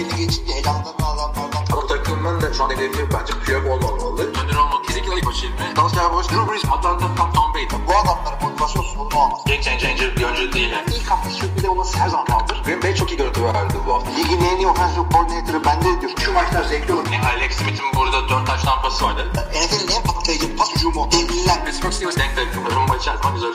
[0.00, 4.22] belli geçince elamdan adamlardan Bu takımın da şu an hedefi bence Piyok olmamalı.
[4.22, 5.76] Önder olmak kesinlikle ilk başı ilmi.
[5.76, 7.66] Dalsya Boş, Drew Brees, Atlanta, Tom, Tom Brady.
[7.88, 9.40] bu adamların motivasyon sorunu olmaz.
[9.46, 10.70] Game changer bir oyuncu değil.
[10.70, 10.84] Yani.
[10.96, 12.62] İlk hafta sürpriz olması her zaman kaldır.
[12.64, 14.10] Green Bay çok iyi görüntü verdi bu hafta.
[14.10, 16.12] Ligin en iyi offensive coordinator'ı bende diyor.
[16.24, 17.06] Şu maçlar zevkli olur.
[17.12, 19.22] Yani Alex Smith'in burada 4 taş tampası vardı.
[19.34, 21.08] NFL'in en patlayıcı pas hücumu.
[21.12, 21.64] Devliler.
[21.64, 22.74] Pittsburgh Steelers denk denk.
[22.76, 22.90] Rumba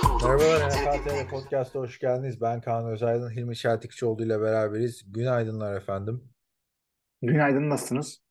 [0.01, 0.27] kuruldu.
[0.27, 2.41] Merhabalar NFL TV Podcast'a hoş geldiniz.
[2.41, 5.01] Ben Kaan Özaydın, Hilmi Çeltikçioğlu ile beraberiz.
[5.07, 6.34] Günaydınlar efendim.
[7.27, 8.21] Günaydın nasılsınız?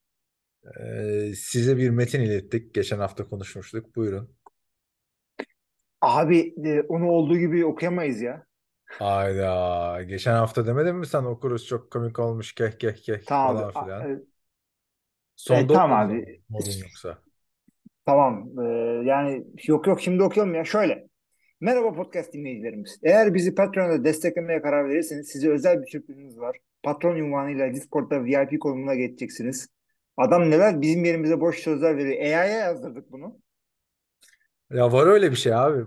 [0.80, 2.74] Ee, size bir metin ilettik.
[2.74, 3.96] Geçen hafta konuşmuştuk.
[3.96, 4.36] Buyurun.
[6.00, 8.46] Abi e, onu olduğu gibi okuyamayız ya.
[8.86, 10.02] Hayda.
[10.02, 14.10] Geçen hafta demedin mi sen okuruz çok komik olmuş keh keh keh Tamam falan filan.
[14.12, 14.18] E,
[15.36, 16.42] Sonda e, tamam abi.
[16.48, 17.18] modun yoksa.
[18.06, 18.48] Tamam.
[18.58, 18.64] E,
[19.04, 20.64] yani yok yok şimdi okuyalım ya.
[20.64, 21.08] Şöyle.
[21.64, 22.98] Merhaba podcast dinleyicilerimiz.
[23.02, 26.56] Eğer bizi Patreon'da desteklemeye karar verirseniz size özel bir sürprizimiz var.
[26.82, 29.68] Patron ünvanıyla Discord'da VIP konumuna geçeceksiniz.
[30.16, 32.16] Adam neler bizim yerimize boş sözler veriyor.
[32.16, 33.38] AI'ya yazdırdık bunu.
[34.70, 35.84] Ya var öyle bir şey abi.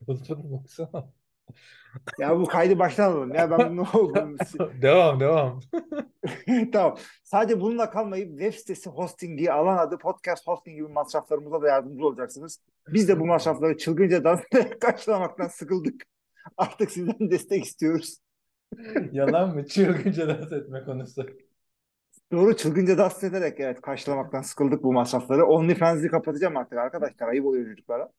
[0.08, 1.12] Baksana.
[2.18, 3.34] Ya bu kaydı baştan alalım.
[3.34, 4.36] Ya ben ne olduğunu
[4.82, 5.60] Devam devam.
[6.72, 6.98] Tamam.
[7.24, 12.06] Sadece bununla kalmayıp web sitesi hosting diye alan adı podcast hosting gibi masraflarımıza da yardımcı
[12.06, 12.60] olacaksınız.
[12.88, 14.40] Biz de bu masrafları çılgınca da
[14.80, 16.02] karşılamaktan sıkıldık.
[16.56, 18.18] Artık sizden destek istiyoruz.
[19.12, 19.66] Yalan mı?
[19.66, 21.26] Çılgınca dans etme konusu.
[22.32, 25.46] Doğru çılgınca dans ederek evet karşılamaktan sıkıldık bu masrafları.
[25.46, 27.28] OnlyFans'i kapatacağım artık arkadaşlar.
[27.28, 28.10] Ayıp oluyor çocuklara.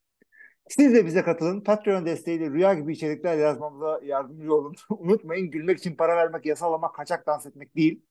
[0.69, 1.61] Siz de bize katılın.
[1.61, 4.75] Patreon desteğiyle rüya gibi içerikler yazmamıza yardımcı olun.
[4.89, 8.01] Unutmayın gülmek için para vermek yasal ama kaçak dans etmek değil.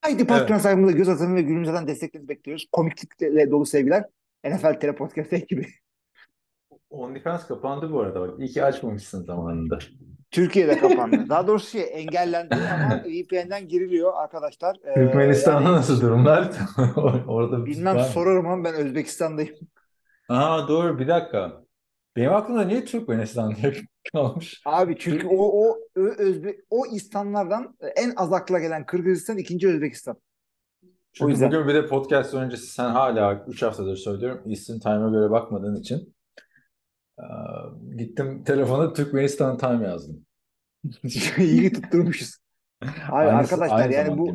[0.00, 0.62] Haydi Patreon Evet.
[0.62, 2.68] sayfamıza göz atın ve gülümseden desteklerinizi bekliyoruz.
[2.72, 4.04] Komiklikle dolu sevgiler.
[4.44, 5.66] NFL Tele Podcast ekibi.
[6.90, 8.20] OnlyFans kapandı bu arada.
[8.20, 9.78] Bak, iyi ki açmamışsın zamanında.
[10.30, 11.28] Türkiye'de kapandı.
[11.28, 14.76] Daha doğrusu şey engellendi ama VPN'den giriliyor arkadaşlar.
[14.84, 16.50] Ee, Türkmenistan'da yani nasıl durumlar?
[17.28, 19.54] Orada bilmem var sorarım ama ben Özbekistan'dayım.
[20.28, 21.62] Aa doğru bir dakika.
[22.16, 23.74] Benim aklımda niye Türkmenistan diye
[24.12, 24.62] kalmış?
[24.64, 30.16] Abi çünkü o o Özbe o İstanlardan en az akla gelen Kırgızistan, ikinci Özbekistan.
[31.12, 31.50] Çünkü yüzden.
[31.50, 36.14] bugün bir de podcast öncesi sen hala 3 haftadır söylüyorum Eastern Time'a göre bakmadığın için
[37.96, 40.24] gittim telefona Türkmenistan Time yazdım.
[41.38, 42.38] İyi tutturmuşuz.
[42.82, 44.34] Abi Aynı- arkadaşlar aynı yani bu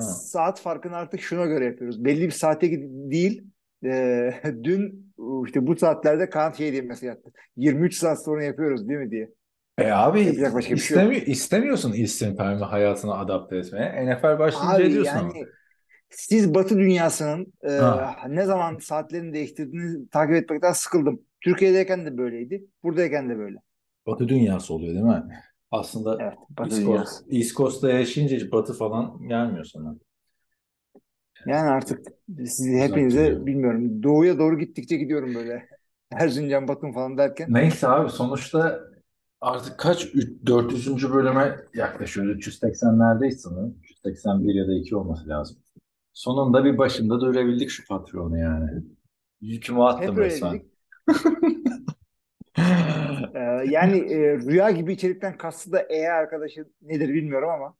[0.00, 2.04] saat farkını artık şuna göre yapıyoruz.
[2.04, 2.70] Belli bir saate
[3.10, 3.44] değil.
[3.84, 4.34] Ee,
[4.64, 5.14] dün
[5.46, 7.30] işte bu saatlerde Kaan şey diye mesela yaptı.
[7.56, 9.30] 23 saat sonra yapıyoruz değil mi diye.
[9.78, 11.12] E abi Yapacak başka bir şey yok.
[11.12, 14.06] istemi- istemiyorsun Eastern Time'ı hayatına adapte etmeye.
[14.06, 15.32] NFL başlayınca Abi ediyorsun ama.
[15.36, 15.46] yani
[16.10, 18.16] siz Batı dünyasının e, Ha.
[18.28, 21.20] ne zaman saatlerini değiştirdiğini takip etmekten sıkıldım.
[21.44, 22.66] Türkiye'deyken de böyleydi.
[22.82, 23.58] Buradayken de böyle.
[24.06, 25.22] Batı dünyası oluyor değil mi?
[25.70, 26.34] Aslında Evet.
[26.50, 26.86] Batı East.
[26.86, 29.96] Coast, East Coast'ta yaşayınca batı falan gelmiyor sana.
[31.46, 32.06] Yani artık
[32.38, 34.02] sizi hepinize bilmiyorum.
[34.02, 35.68] Doğuya doğru gittikçe gidiyorum böyle.
[36.12, 37.46] Erzincan, Batın falan derken.
[37.50, 38.80] Neyse abi sonuçta
[39.40, 40.14] artık kaç?
[40.14, 41.12] Üç- 400.
[41.12, 42.36] bölüme yaklaşıyoruz.
[42.36, 43.78] 380'lerdeyiz sanırım.
[43.82, 45.56] 381 ya da 2 olması lazım.
[46.12, 48.70] Sonunda bir başında duyurabildik şu patronu yani.
[49.40, 50.50] Yükümü attım Hep resmen.
[50.50, 50.73] öyleydik.
[53.34, 57.76] Ee, yani e, rüya gibi içerikten kastı da E arkadaşı nedir bilmiyorum ama.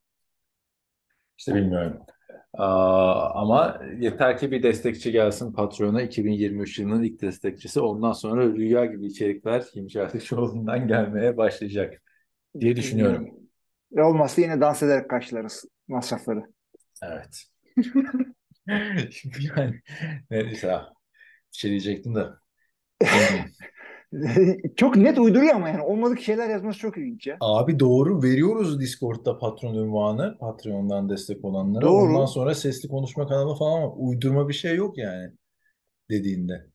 [1.39, 2.01] İşte bilmiyorum.
[2.53, 7.81] Aa, ama yeter ki bir destekçi gelsin Patreon'a 2023 yılının ilk destekçisi.
[7.81, 12.03] Ondan sonra rüya gibi içerikler Hilmi Çeltikçioğlu'ndan gelmeye başlayacak
[12.61, 13.31] diye düşünüyorum.
[13.93, 16.43] Ve olmazsa yine dans ederek karşılarız masrafları.
[17.03, 17.45] Evet.
[19.57, 19.81] Yani
[20.31, 20.93] neyse ha.
[21.53, 22.27] Bir şey diyecektim de.
[24.77, 27.37] Çok net uyduruyor ama yani olmadık şeyler yazması çok ilginç ya.
[27.41, 31.83] Abi doğru veriyoruz Discord'da patron ünvanı Patreon'dan destek olanlara.
[31.83, 32.13] Doğru.
[32.13, 35.33] Ondan sonra sesli konuşma kanalı falan ama uydurma bir şey yok yani
[36.11, 36.67] dediğinde.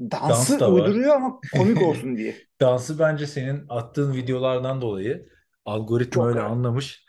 [0.00, 0.80] Dansı Dans da var.
[0.80, 2.34] uyduruyor ama komik olsun diye.
[2.60, 5.28] Dansı bence senin attığın videolardan dolayı
[5.64, 6.50] algoritma Çok öyle evet.
[6.50, 7.04] anlamış.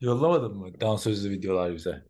[0.00, 2.02] Yollamadın mı dansözlü videolar bize?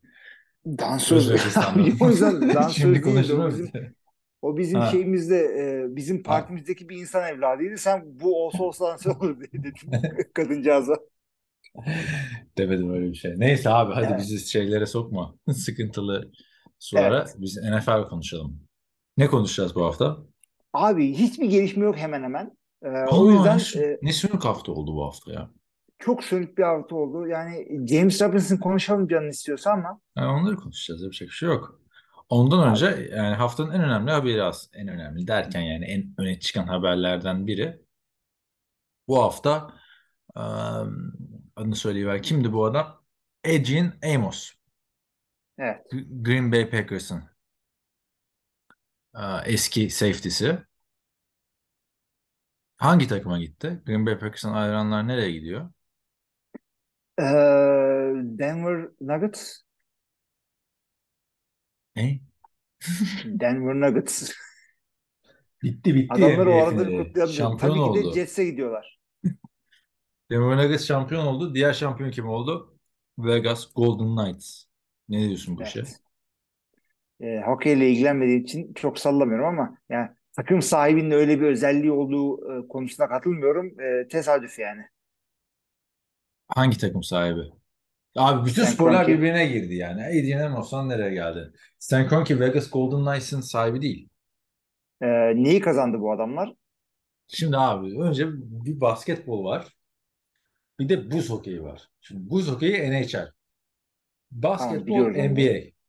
[0.66, 1.30] Dansöz.
[1.30, 1.96] Özbekistan'dan.
[2.00, 3.92] o yüzden dansöz Şimdi konuşma bize.
[4.42, 4.86] O bizim Ha.
[4.86, 7.78] şeyimizde e, bizim partimizdeki bir insan evladıydı.
[7.78, 9.90] Sen bu olsa olsa dansöz olur diye dedim
[10.34, 10.94] kadıncağıza.
[12.58, 13.34] Demedim öyle bir şey.
[13.36, 14.20] Neyse abi hadi Evet.
[14.20, 15.34] bizi şeylere sokma.
[15.54, 16.30] Sıkıntılı
[16.78, 17.26] sulara.
[17.38, 18.60] Biz NFL konuşalım.
[19.16, 20.18] Ne konuşacağız bu hafta?
[20.72, 22.56] Abi hiçbir gelişme yok hemen hemen.
[22.84, 25.50] E, Aa, o yüzden ne, e, ne sönük hafta oldu bu hafta ya.
[25.98, 27.26] çok sönük bir hafta oldu.
[27.26, 31.02] Yani James Robinson konuşalım canın istiyorsa ama Yani onları konuşacağız.
[31.02, 31.79] Yapacak bir şey yok.
[32.30, 34.70] Ondan önce yani haftanın en önemli haberi az.
[34.74, 37.80] En önemli derken yani en öne çıkan haberlerden biri.
[39.08, 39.74] Bu hafta
[40.36, 40.42] eee,
[41.56, 42.22] adını söyleyiver.
[42.22, 43.02] Kimdi bu adam?
[43.46, 44.52] Adrian Amos.
[45.58, 45.86] Evet.
[46.22, 47.22] Green Bay Packers'ın
[49.14, 50.58] aa, eski safety'si.
[52.76, 53.82] Hangi takıma gitti?
[53.86, 55.70] Green Bay Packers'ın ayrılanlar nereye gidiyor?
[57.18, 57.22] Ee,
[58.38, 59.62] Denver Nuggets.
[62.00, 62.20] Ne?
[63.24, 64.32] Denver Nuggets.
[65.62, 66.14] Bitti bitti.
[66.14, 67.34] Adamlar o arada kutlayalım.
[67.34, 68.14] Şampiyon Tabii ki de oldu.
[68.14, 69.00] Jets'e gidiyorlar.
[70.30, 71.54] Denver Nuggets şampiyon oldu.
[71.54, 72.74] Diğer şampiyon kim oldu?
[73.18, 74.64] Vegas Golden Knights.
[75.08, 75.78] Ne diyorsun bu işe?
[75.80, 76.00] Evet.
[77.20, 82.68] Ee, hokeyle ilgilenmediğim için çok sallamıyorum ama yani takım sahibinin öyle bir özelliği olduğu e,
[82.68, 83.80] konusuna katılmıyorum.
[83.80, 84.82] E, tesadüf yani.
[86.48, 87.59] Hangi takım sahibi?
[88.16, 89.18] Abi bütün Stan sporlar Kroenke.
[89.18, 90.04] birbirine girdi yani.
[90.04, 91.52] Adrian Amos'tan nereye geldi?
[91.78, 94.08] Stan Kroenke Vegas Golden Knights'ın sahibi değil.
[95.02, 96.54] E, neyi kazandı bu adamlar?
[97.28, 99.76] Şimdi abi önce bir basketbol var.
[100.78, 101.88] Bir de buz hokeyi var.
[102.00, 103.32] Şimdi buz hokeyi NHL.
[104.30, 105.10] Basketbol onu.
[105.10, 105.40] NBA.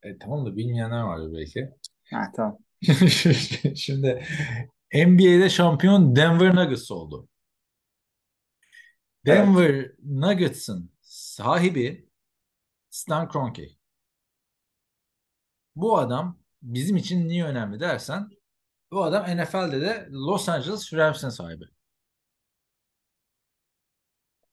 [0.04, 1.70] E, tamam da bilmeyenler vardır belki.
[2.12, 2.58] Ha, tamam.
[3.76, 4.24] Şimdi
[4.94, 7.28] NBA'de şampiyon Denver Nuggets oldu.
[9.26, 12.11] Denver Nuggets'ın sahibi
[12.92, 13.70] Stan Kroenke.
[15.76, 18.30] Bu adam bizim için niye önemli dersen
[18.92, 21.66] bu adam NFL'de de Los Angeles Rams'in sahibi.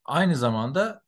[0.04, 1.02] Aynı zamanda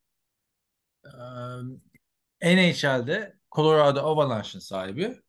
[2.42, 5.22] e, NHL'de Colorado Avalanche'ın sahibi.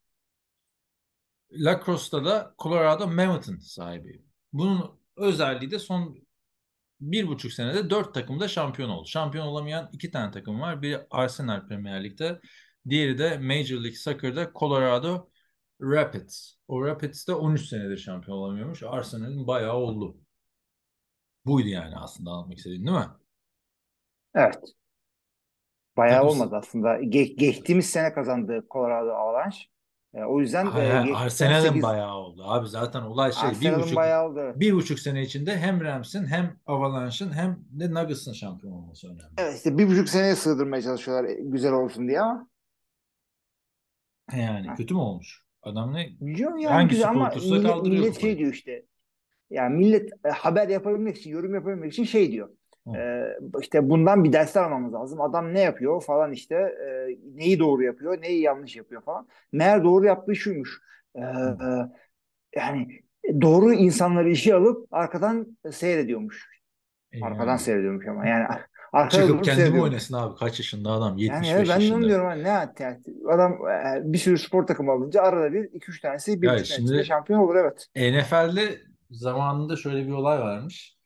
[1.52, 4.24] Lacrosse'da da Colorado Mammoth'ın sahibi.
[4.52, 6.16] Bunun özelliği de son
[7.02, 9.08] bir buçuk senede dört takımda şampiyon oldu.
[9.08, 10.82] Şampiyon olamayan iki tane takım var.
[10.82, 12.40] Biri Arsenal Premier Lig'de,
[12.88, 15.30] diğeri de Major League Soccer'da Colorado
[15.80, 16.54] Rapids.
[16.68, 18.82] O Rapids de 13 senedir şampiyon olamıyormuş.
[18.82, 20.16] Arsenal'in bayağı oldu.
[21.46, 23.06] Buydu yani aslında anlatmak istediğin değil mi?
[24.34, 24.58] Evet.
[25.96, 26.30] Bayağı Tabii.
[26.30, 26.96] olmadı aslında.
[26.98, 29.58] Ge- geçtiğimiz sene kazandı Colorado Avalanche.
[30.14, 32.44] E, o yüzden e, Hayır, ge- Arsenal'in 18 bayağı oldu.
[32.46, 34.52] Abi zaten olay şey bir buçuk, bayağı oldu.
[34.56, 39.22] bir buçuk sene içinde hem Rams'in hem Avalanche'ın hem de Nuggets'ın şampiyon olması önemli.
[39.38, 42.48] Evet işte bir buçuk seneye sığdırmaya çalışıyorlar e, güzel olsun diye ama
[44.36, 44.74] Yani Ha.
[44.74, 45.42] kötü mü olmuş?
[45.62, 46.08] Adam ne?
[46.20, 48.82] Biliyorum yani Hangi güzel ama millet, millet şey diyor işte.
[49.50, 52.48] Yani millet e, haber yapabilmek için, yorum yapabilmek için şey diyor.
[52.86, 52.96] Hı.
[52.96, 55.20] E, işte bundan bir ders almamız lazım.
[55.20, 56.54] Adam ne yapıyor falan işte.
[56.54, 59.28] e, neyi doğru yapıyor, neyi yanlış yapıyor falan.
[59.52, 60.80] Meğer doğru yaptığı şuymuş.
[61.14, 61.24] E, e,
[62.56, 62.88] yani
[63.40, 66.48] doğru insanları işe alıp arkadan seyrediyormuş.
[67.22, 67.58] Arkadan Yani.
[67.58, 68.44] seyrediyormuş ama yani
[68.92, 69.82] arkada Çıkıp kendimi seyrediyormuş.
[69.90, 70.38] oynasın abi.
[70.38, 71.16] Kaç yaşında adam?
[71.18, 72.08] 75 Yani evet, ben yaşında.
[72.08, 72.26] diyorum.
[72.26, 72.98] ha, Ne at- yani
[73.28, 76.66] adam e, bir sürü spor takımı alınca arada bir iki üç tanesi bir Ya buçuk
[76.66, 77.86] sene şimdi- şampiyon olur evet.
[77.96, 78.78] NFL'de
[79.10, 80.96] zamanında şöyle bir olay varmış.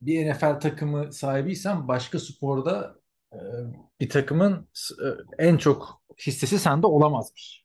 [0.00, 2.96] Bir NFL takımı sahibiysen başka sporda
[3.32, 3.38] e,
[4.00, 4.68] bir takımın
[5.38, 7.64] e, en çok hissesi sende olamazmış.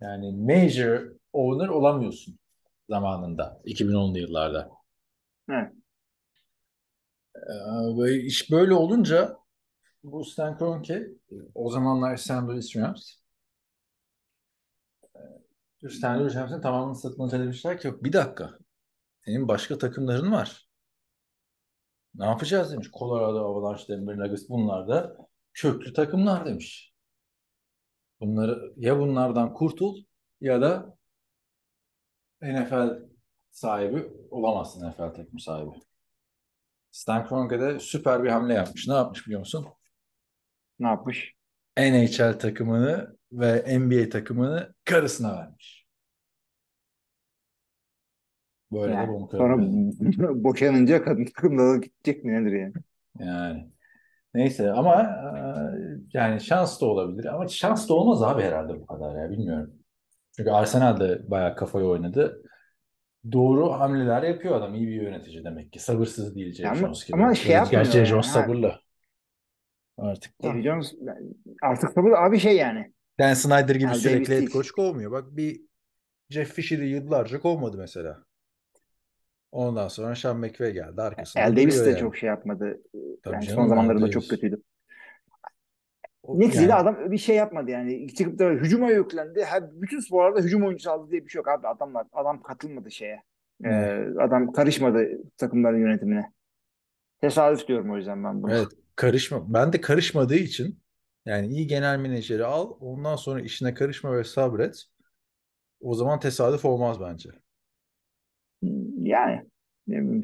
[0.00, 2.38] Yani major owner olamıyorsun
[2.88, 4.70] zamanında 2010'lu yıllarda.
[5.50, 5.72] Evet.
[7.36, 7.52] E,
[7.98, 9.36] Böyle iş böyle olunca
[10.04, 11.08] bu Stan Kroenke
[11.54, 12.30] o zamanlar St.
[12.30, 13.14] Louis Rams
[15.84, 16.04] e, St.
[16.04, 18.58] Louis Rams'in tamamını satın alınca demişler ki yok bir dakika
[19.24, 20.71] senin başka takımların var.
[22.14, 22.88] Ne yapacağız demiş.
[22.98, 25.16] Colorado Avalanche, Denver Nuggets bunlar da
[25.54, 26.92] köklü takımlar demiş.
[28.20, 30.04] Bunları ya bunlardan kurtul
[30.40, 30.96] ya da
[32.42, 33.02] NFL
[33.50, 35.70] sahibi olamazsın NFL takım sahibi.
[36.90, 38.88] Stan Kroenke de süper bir hamle yapmış.
[38.88, 39.66] Ne yapmış biliyor musun?
[40.78, 41.34] Ne yapmış?
[41.78, 45.81] NHL takımını ve NBA takımını karısına vermiş.
[48.72, 50.44] Böyle de Yani bomba sonra kırılıyor.
[50.44, 52.72] boşanınca kadın takımda da gidecek mi nedir yani?
[53.18, 53.70] Yani
[54.34, 55.40] neyse ama e,
[56.12, 59.74] yani şans da olabilir ama şans da olmaz abi herhalde bu kadar ya bilmiyorum.
[60.36, 62.42] Çünkü Arsenal de bayağı kafayı oynadı.
[63.32, 64.74] Doğru hamleler yapıyor adam.
[64.74, 65.78] iyi bir yönetici demek ki.
[65.78, 67.16] Sabırsız değil Jerry Ama- Jones gibi.
[67.16, 68.80] ama şey yapmıyor Gerçi yani, Jones sabırlı.
[69.98, 70.48] Artık da.
[70.48, 70.94] Jerry Jones
[71.62, 72.92] artık tabii abi şey yani.
[73.18, 75.12] Dan Snyder gibi Al sürekli head coach kovmuyor.
[75.12, 75.60] Bak bir
[76.30, 78.24] Jeff Fisher'ı yıllarca kovmadı mesela.
[79.52, 81.02] Ondan sonra Sean McVay geldi.
[81.02, 82.00] Arkasında Al Davis de yani.
[82.00, 82.82] çok şey yapmadı.
[83.22, 84.62] Tabii Yani canım, son zamanlarında çok kötüydü.
[86.28, 88.14] Neticede yani- adam bir şey yapmadı yani.
[88.14, 89.44] Çıkıp da hücuma yüklendi.
[89.44, 91.68] Her, bütün sporlarda hücum oyuncusu aldı diye bir şey yok abi.
[91.68, 93.22] Adamlar adam katılmadı şeye.
[93.64, 96.32] Ee, adam karışmadı takımların yönetimine.
[97.20, 98.52] Tesadüf diyorum o yüzden ben bunu.
[98.52, 99.54] Evet karışma.
[99.54, 100.80] Ben de karışmadığı için
[101.26, 104.84] yani iyi genel menajeri al ondan sonra işine karışma ve sabret.
[105.80, 107.30] O zaman tesadüf olmaz bence.
[109.12, 109.42] Yani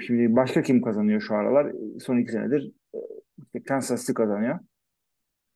[0.07, 1.73] şimdi başka kim kazanıyor şu aralar?
[2.01, 2.99] Son iki senedir e,
[3.45, 4.59] işte Kansas City kazanıyor.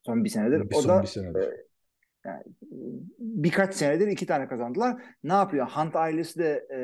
[0.07, 0.71] Son bir senedir.
[0.71, 1.43] Bir o son da bir senedir.
[1.43, 1.65] e,
[2.25, 2.43] yani,
[3.19, 5.03] birkaç senedir iki tane kazandılar.
[5.25, 5.67] Ne yapıyor?
[5.67, 6.79] Hunt ailesi de e,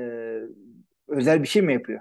[1.09, 2.01] özel bir şey mi yapıyor?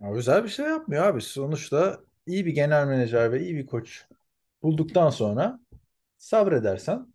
[0.00, 1.20] Ya özel bir şey yapmıyor abi.
[1.20, 4.06] Sonuçta iyi bir genel menajer ve iyi bir koç
[4.62, 5.60] bulduktan sonra
[6.18, 7.06] sabredersen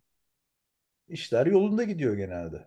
[1.08, 2.64] işler yolunda gidiyor genelde.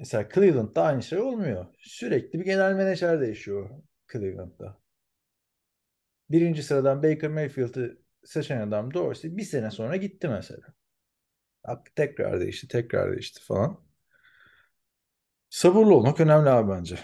[0.00, 1.66] Mesela Cleveland'da aynı şey olmuyor.
[1.78, 3.70] Sürekli bir genel menajer değişiyor
[4.12, 4.78] Cleveland'da.
[6.30, 10.66] Birinci sıradan Baker Mayfield'ı seçen adam Dorsey bir sene sonra gitti mesela.
[11.68, 13.80] Bak tekrar değişti, tekrar değişti falan.
[15.50, 16.98] Sabırlı olmak önemli abi bence.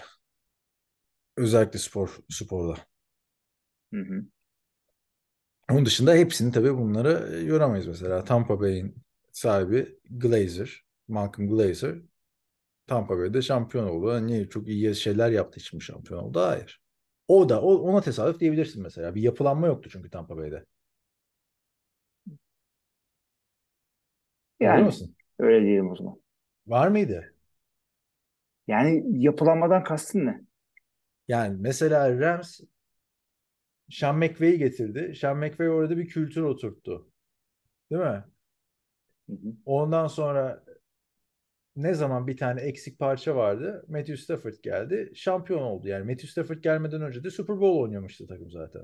[1.37, 2.77] Özellikle spor sporda.
[3.93, 4.25] Hı hı.
[5.71, 8.23] Onun dışında hepsini tabii bunları yoramayız mesela.
[8.23, 11.95] Tampa Bay'in sahibi Glazer, Malcolm Glazer
[12.87, 14.27] Tampa Bay'de şampiyon oldu.
[14.27, 16.39] Niye çok iyi şeyler yaptı için mi şampiyon oldu?
[16.39, 16.81] Hayır.
[17.27, 19.15] O da o, ona tesadüf diyebilirsin mesela.
[19.15, 20.65] Bir yapılanma yoktu çünkü Tampa Bay'de.
[24.59, 25.15] Yani musun?
[25.39, 26.21] öyle diyelim o zaman.
[26.67, 27.33] Var mıydı?
[28.67, 30.41] Yani yapılanmadan kastın ne?
[31.27, 32.61] Yani mesela Rams
[33.89, 35.15] Sean McVay'i getirdi.
[35.15, 37.07] Sean McVay orada bir kültür oturttu.
[37.91, 38.25] Değil mi?
[39.29, 39.55] Hı hı.
[39.65, 40.63] Ondan sonra
[41.77, 43.85] ne zaman bir tane eksik parça vardı?
[43.87, 45.11] Matthew Stafford geldi.
[45.15, 45.87] Şampiyon oldu.
[45.87, 48.81] Yani Matthew Stafford gelmeden önce de Super Bowl oynamıştı takım zaten.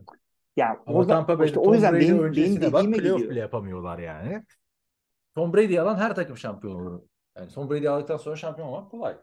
[0.57, 3.17] Yani Ama orada Tampa Bay'de işte o Tom Brady benim, benim öncesine bak dediğime playoff
[3.17, 3.31] gidiyor.
[3.31, 4.43] bile yapamıyorlar yani.
[5.35, 7.01] Tom Brady alan her takım şampiyon olur.
[7.37, 9.15] Yani Tom Brady aldıktan sonra şampiyon olmak kolay.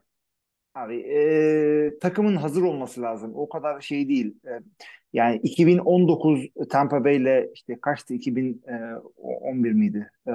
[0.75, 3.33] Abi e, takımın hazır olması lazım.
[3.35, 4.35] O kadar şey değil.
[4.47, 4.51] E,
[5.13, 10.11] yani 2019 Tampa Bay ile işte kaçtı 2011 miydi?
[10.27, 10.33] E,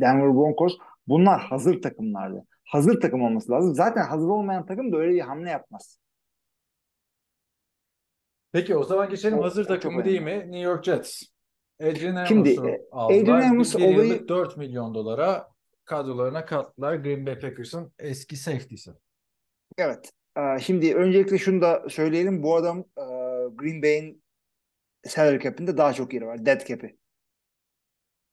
[0.00, 0.78] Denver Broncos.
[1.08, 2.44] Bunlar hazır takımlardı.
[2.64, 3.74] Hazır takım olması lazım.
[3.74, 5.98] Zaten hazır olmayan takım da öyle bir hamle yapmaz.
[8.52, 10.38] Peki o zaman geçelim O- hazır takımı değil mi?
[10.38, 11.22] New York Jets.
[11.80, 13.22] Adrian Amos'u e, aldılar.
[13.22, 15.48] Adrian Amos olayı- yıllık 4 milyon dolara
[15.84, 16.94] kadrolarına kattılar.
[16.94, 18.90] Green Bay Packers'ın eski safety'si.
[19.78, 20.12] Evet.
[20.36, 22.42] E, şimdi öncelikle şunu da söyleyelim.
[22.42, 23.02] Bu adam e,
[23.54, 24.22] Green Bay'in
[25.06, 26.46] salary cap'inde daha çok yeri var.
[26.46, 26.96] Dead cap'i.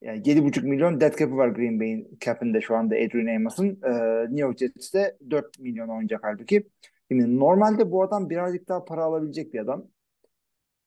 [0.05, 3.79] Yani 7,5 milyon dead cap'i var Green Bay'in cap'inde şu anda Adrian Amos'un.
[3.83, 6.67] Ee, New York Jets'te 4 milyon oynayacak halbuki.
[7.11, 9.87] Şimdi normalde bu adam birazcık daha para alabilecek bir adam.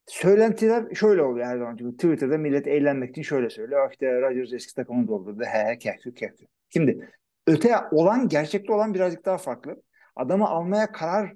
[0.07, 1.77] Söylentiler şöyle oluyor her zaman.
[1.77, 3.87] Çünkü Twitter'da millet eğlenmek için şöyle söylüyor.
[3.87, 5.45] "Ah İşte Rodgers eski takımını doldurdu.
[5.45, 6.47] He he kehkü kehkü.
[6.71, 7.11] Şimdi
[7.47, 9.83] öte olan gerçekte olan birazcık daha farklı.
[10.17, 11.33] Adamı almaya karar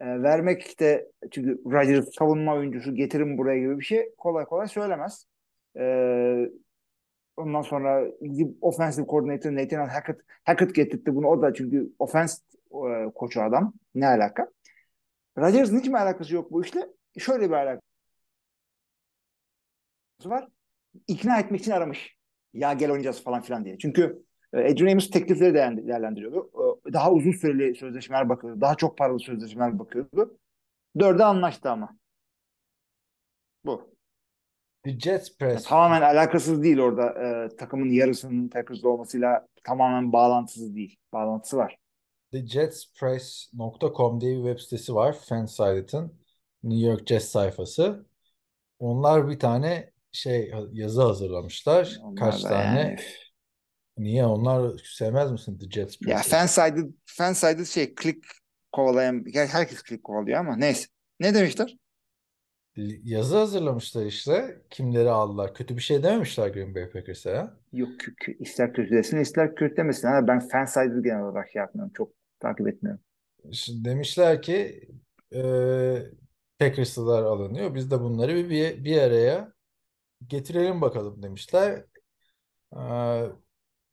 [0.00, 5.26] e, vermek işte çünkü Rodgers savunma oyuncusu getirin buraya gibi bir şey kolay kolay söylemez.
[5.78, 6.48] Ee,
[7.36, 8.04] Ondan sonra
[8.60, 11.26] offensive coordinator Nathan Hackett, Hackett getirdi bunu.
[11.28, 12.36] O da çünkü offense
[12.72, 13.72] e, koçu adam.
[13.94, 14.48] Ne alaka?
[15.38, 16.88] Rodgers'ın hiç mi alakası yok bu işle?
[17.18, 17.82] Şöyle bir alakası
[20.24, 20.48] var.
[21.08, 22.16] İkna etmek için aramış.
[22.54, 23.78] Ya gel oynayacağız falan filan diye.
[23.78, 26.50] Çünkü e, Adrian Amos teklifleri değerlendiriyordu.
[26.88, 28.60] E, Daha uzun süreli sözleşmeler bakıyordu.
[28.60, 30.38] Daha çok paralı sözleşmeler bakıyordu.
[30.98, 31.96] Dörde anlaştı ama.
[33.64, 33.91] Bu.
[34.84, 35.64] The Jets press.
[35.64, 40.96] Tamamen alakasız değil orada e, takımın yarısının Packers'da olmasıyla tamamen bağlantısız değil.
[41.12, 41.76] Bağlantısı var.
[42.32, 45.16] TheJetsPress.com diye bir web sitesi var.
[45.28, 46.14] Fansided'ın
[46.62, 48.06] New York Jets sayfası.
[48.78, 51.98] Onlar bir tane şey yazı hazırlamışlar.
[52.02, 52.80] Onlar Kaç tane?
[52.80, 52.96] yani.
[53.98, 54.24] Niye?
[54.26, 56.30] Onlar sevmez misin The Jets Ya Press'i?
[56.30, 58.24] fansided, fansided şey klik
[58.72, 60.86] kovalayan yani herkes klik kovalıyor ama neyse.
[61.20, 61.76] Ne demişler?
[62.76, 64.62] Yazı hazırlamışlar işte.
[64.70, 65.54] Kimleri aldılar?
[65.54, 67.56] Kötü bir şey dememişler Green Bay Packers'a ya.
[67.72, 67.90] Yok
[68.38, 70.08] ister kötü desin ister kötü demesin.
[70.08, 71.92] Ha, ben fansided genel olarak şey yapmıyorum.
[71.96, 73.00] Çok takip etmiyorum.
[73.52, 74.88] Şimdi demişler ki
[75.34, 75.40] e,
[76.58, 77.74] Packers'lar alınıyor.
[77.74, 79.52] Biz de bunları bir, bir, bir araya
[80.26, 81.84] getirelim bakalım demişler.
[82.72, 82.80] E,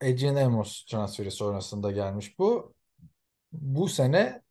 [0.02, 2.74] Adrian Amos transferi sonrasında gelmiş bu.
[3.52, 4.42] Bu sene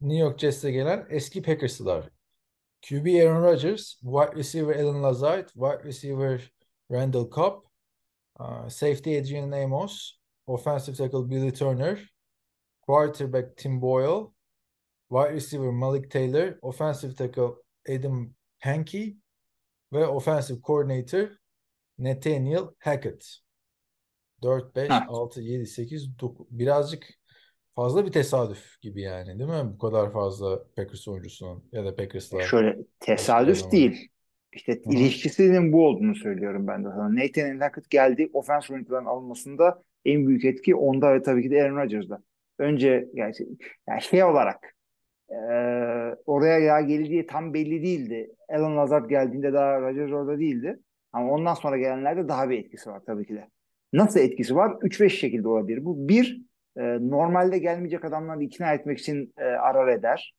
[0.00, 2.10] New York Jets'e gelen eski Packers'lar.
[2.86, 6.40] QB Aaron Rodgers, wide receiver Alan Lazard, wide receiver
[6.88, 7.62] Randall Cobb,
[8.38, 11.98] uh, safety Adrian Amos, offensive tackle Billy Turner,
[12.82, 14.32] quarterback Tim Boyle,
[15.10, 17.56] wide receiver Malik Taylor, offensive tackle
[17.88, 18.32] Adam
[18.64, 19.16] Pankey
[19.92, 21.40] ve offensive coordinator
[21.98, 23.24] Nathaniel Hackett.
[24.42, 25.06] 4, 5, Ha.
[25.08, 26.46] 6, 7, 8, 9.
[26.50, 27.06] Birazcık
[27.76, 29.72] fazla bir tesadüf gibi yani değil mi?
[29.74, 32.42] Bu kadar fazla Packers oyuncusunun ya da Packers'la.
[32.42, 34.08] Şöyle tesadüf değil.
[34.52, 37.14] İşte Hı ilişkisinin bu olduğunu söylüyorum ben de sana.
[37.14, 38.30] Nathan Hackett geldi.
[38.32, 42.22] Offense oyuncuların alınmasında en büyük etki onda ve tabii ki de Aaron Rodgers'da.
[42.58, 43.32] Önce yani,
[43.88, 44.74] yani şey olarak
[45.30, 45.36] e,
[46.26, 48.30] oraya ya geleceği tam belli değildi.
[48.48, 50.78] Alan Lazard geldiğinde daha Rodgers orada değildi.
[51.12, 53.48] Ama ondan sonra gelenlerde daha bir etkisi var tabii ki de.
[53.92, 54.70] Nasıl etkisi var?
[54.70, 55.84] 3-5 şekilde olabilir.
[55.84, 56.45] Bu bir,
[56.76, 60.34] e, normalde gelmeyecek adamları ikna etmek için e, arar eder.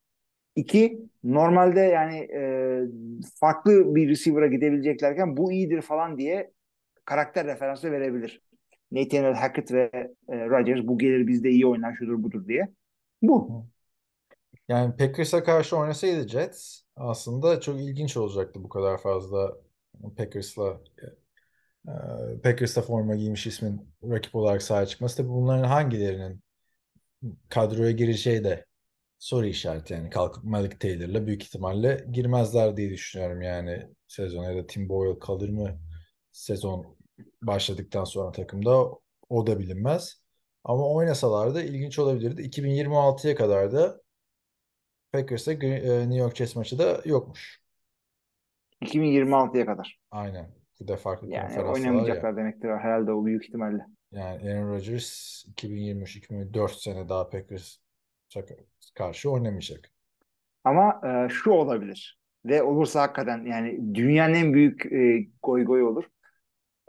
[0.55, 2.41] İki, normalde yani e,
[3.39, 6.51] farklı bir receiver'a gidebileceklerken bu iyidir falan diye
[7.05, 8.41] karakter referansı verebilir.
[8.91, 9.91] Nathaniel Hackett ve
[10.29, 12.73] e, Rodgers bu gelir bizde iyi oynar şudur budur diye.
[13.21, 13.65] Bu.
[14.67, 19.55] Yani Packers'a karşı oynasaydı Jets aslında çok ilginç olacaktı bu kadar fazla
[20.17, 20.81] Packers'la
[22.43, 25.17] Packers'ta forma giymiş ismin rakip olarak sahaya çıkması.
[25.17, 26.41] Tabii bunların hangilerinin
[27.49, 28.65] kadroya gireceği de
[29.19, 34.67] soru işareti yani kalkıp Malik Taylor'la büyük ihtimalle girmezler diye düşünüyorum yani sezon ya da
[34.67, 35.79] Tim Boyle kalır mı
[36.31, 36.97] sezon
[37.41, 38.91] başladıktan sonra takımda
[39.29, 40.21] o da bilinmez.
[40.63, 42.41] Ama oynasalar da ilginç olabilirdi.
[42.41, 44.01] 2026'ya kadar da
[45.11, 47.61] Packers'a e, New York Jets maçı da yokmuş.
[48.81, 49.99] 2026'ya kadar.
[50.11, 50.56] Aynen.
[50.81, 51.73] Bir de farklı Yani konferanslar var ya.
[51.73, 53.85] oynamayacaklar demektir herhalde o büyük ihtimalle.
[54.11, 57.77] Yani Aaron Rodgers 2023-2024 sene daha Packers
[58.95, 59.91] karşı oynamayacak.
[60.63, 66.03] Ama e, şu olabilir ve olursa hakikaten yani dünyanın en büyük e, goy goy olur.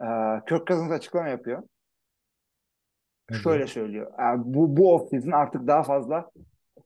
[0.03, 0.07] E,
[0.49, 1.63] Kirk Cousins açıklama yapıyor.
[3.31, 4.13] Ne Şöyle söylüyor.
[4.13, 6.31] E, bu bu offseason artık daha fazla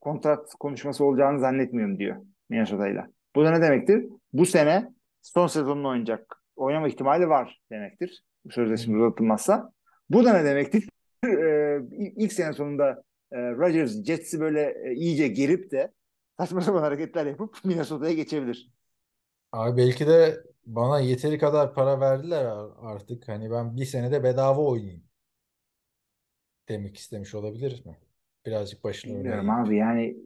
[0.00, 2.16] kontrat konuşması olacağını zannetmiyorum diyor
[2.48, 3.06] Minnesota'yla.
[3.36, 4.06] Bu da ne demektir?
[4.32, 4.88] Bu sene
[5.22, 6.41] son sezonunu oynayacak.
[6.56, 8.24] Oynama ihtimali var demektir.
[8.44, 9.72] Bu sözleşme uzatılmazsa.
[10.10, 10.88] Bu da ne demektir?
[11.26, 11.78] E,
[12.16, 15.92] ilk sene sonunda e, Rodgers Jets'i böyle e, iyice gerip de
[16.38, 18.70] saçma sapan hareketler yapıp Minnesota'ya geçebilir.
[19.52, 22.46] Abi belki de bana yeteri kadar para verdiler
[22.80, 23.28] artık.
[23.28, 25.02] Hani ben bir senede bedava oynayayım
[26.68, 27.98] demek istemiş olabilir mi?
[28.46, 29.68] Birazcık başını Bilmiyorum oynayıp.
[29.68, 30.16] abi yani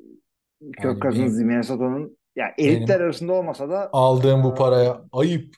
[0.61, 5.55] Kirk Yani benim- Minnesota'nın ya elitler Benim arasında olmasa da aldığım bu paraya ayıp.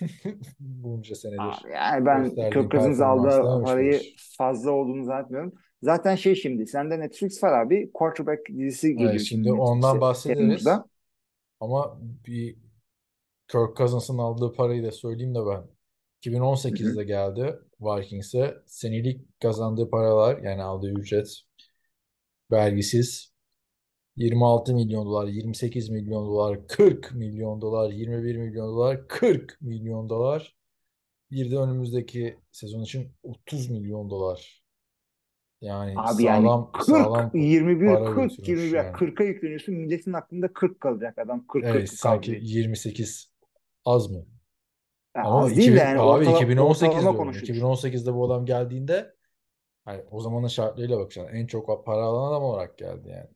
[0.60, 1.72] Bunca senedir.
[1.74, 4.00] Yani ben Kirk aldığı parayı
[4.38, 5.52] fazla olduğunu zannetmiyorum.
[5.82, 7.90] Zaten şey şimdi sende Netflix var abi.
[7.94, 10.38] Quarterback dizisi geliyor Evet, şimdi Netflix'e ondan bahsederiz.
[10.38, 10.86] Temmuz'da.
[11.60, 12.56] Ama bir
[13.48, 15.62] Kirk Cousins'ın aldığı parayı da söyleyeyim de ben.
[16.22, 18.54] 2018'de geldi Vikings'e.
[18.66, 21.40] Senelik kazandığı paralar yani aldığı ücret
[22.52, 23.35] vergisiz
[24.16, 30.56] 26 milyon dolar, 28 milyon dolar, 40 milyon dolar, 21 milyon dolar, 40 milyon dolar.
[31.30, 34.62] Bir de önümüzdeki sezon için 30 milyon dolar.
[35.60, 38.92] Yani Abi yani sağlam 40, sağlam 21, para 40, götürmüş 21, yani.
[38.96, 39.74] 40'a yükleniyorsun.
[39.74, 41.46] Milletin aklında 40 kalacak adam.
[41.46, 42.44] 40, Evet 40 sanki kaldı.
[42.44, 43.32] 28
[43.84, 44.26] az mı?
[45.16, 47.16] Ya Ama az 2000, değil de yani abi ortala- 2018 ortalama diyorum.
[47.18, 47.48] konuşuyoruz.
[47.50, 49.14] 2018'de bu adam geldiğinde
[49.84, 51.36] hani o zamanın şartlarıyla bakacaksın.
[51.36, 53.28] En çok para alan adam olarak geldi yani.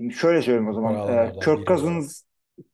[0.00, 0.94] Şimdi şöyle söyleyeyim o zaman.
[0.94, 1.66] alanlardan Kirk.
[1.66, 2.22] Cousins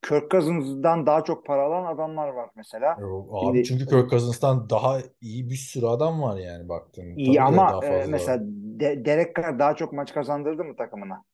[0.02, 2.96] Kirk Cousins'dan daha çok para alan adamlar var mesela.
[3.00, 7.14] Yok, Abi Şimdi çünkü Kirk Cousins'tan daha iyi bir sürü adam var yani baktığında.
[7.16, 8.38] iyi Tabii ama e, mesela
[8.80, 11.24] De- Derek Carr daha çok maç kazandırdı mı takımına?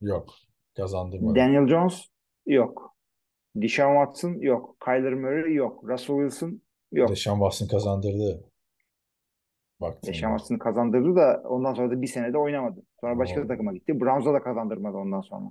[0.00, 0.34] Yok.
[0.76, 1.34] Kazandırmadı.
[1.36, 2.04] Daniel Jones
[2.46, 2.94] yok.
[3.56, 4.76] Deshaun Watson yok.
[4.84, 5.84] Kyler Murray yok.
[5.88, 6.60] Russell Wilson
[6.92, 7.08] yok.
[7.08, 8.44] Deshaun Watson kazandırdı.
[9.80, 10.12] Baktığında.
[10.12, 12.82] Watson'ı kazandırdı da ondan sonra da bir senede oynamadı.
[13.00, 14.00] Sonra başka Ama- takıma gitti.
[14.00, 15.44] Browns'a da kazandırmadı ondan sonra.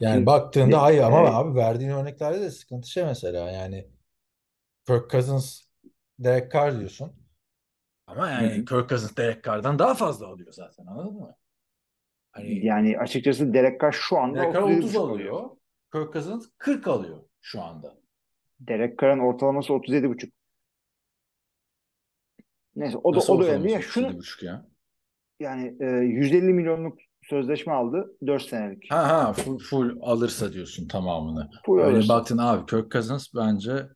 [0.00, 3.86] Yani Şimdi- baktığında Ne- hayır ama e- abi verdiğin örneklerde de sıkıntı şey mesela yani
[4.86, 5.62] Kirk Cousins
[6.18, 7.12] Derek Carr diyorsun.
[8.06, 8.64] Ama yani hı.
[8.64, 11.34] Kirk Cousins Derek Carr'dan daha fazla alıyor zaten anladın mı?
[12.32, 15.32] Hani Yani açıkçası Derek Carr şu anda Derek Carr 37,5 30 alıyor.
[15.34, 15.50] alıyor.
[15.92, 17.94] Kirk Cousins 40 alıyor şu anda.
[18.60, 20.32] Derek Carr'ın ortalaması 37,5.
[22.80, 23.72] Neyse o da Nasıl o da önemli.
[23.72, 24.66] Ya şunu 37,5 ya?
[25.40, 28.90] yani e, 150 milyonluk sözleşme aldı 4 senelik.
[28.90, 31.50] Ha ha full, full alırsa diyorsun tamamını.
[31.66, 32.14] Full Öyle alırsa.
[32.14, 33.86] baktın abi Kirk Cousins bence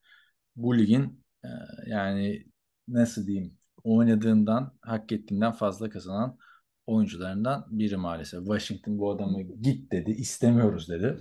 [0.56, 1.48] bu ligin e,
[1.86, 2.44] yani
[2.88, 6.38] nasıl diyeyim oynadığından hak ettiğinden fazla kazanan
[6.86, 8.40] oyuncularından biri maalesef.
[8.40, 11.16] Washington bu adamı git dedi istemiyoruz dedi.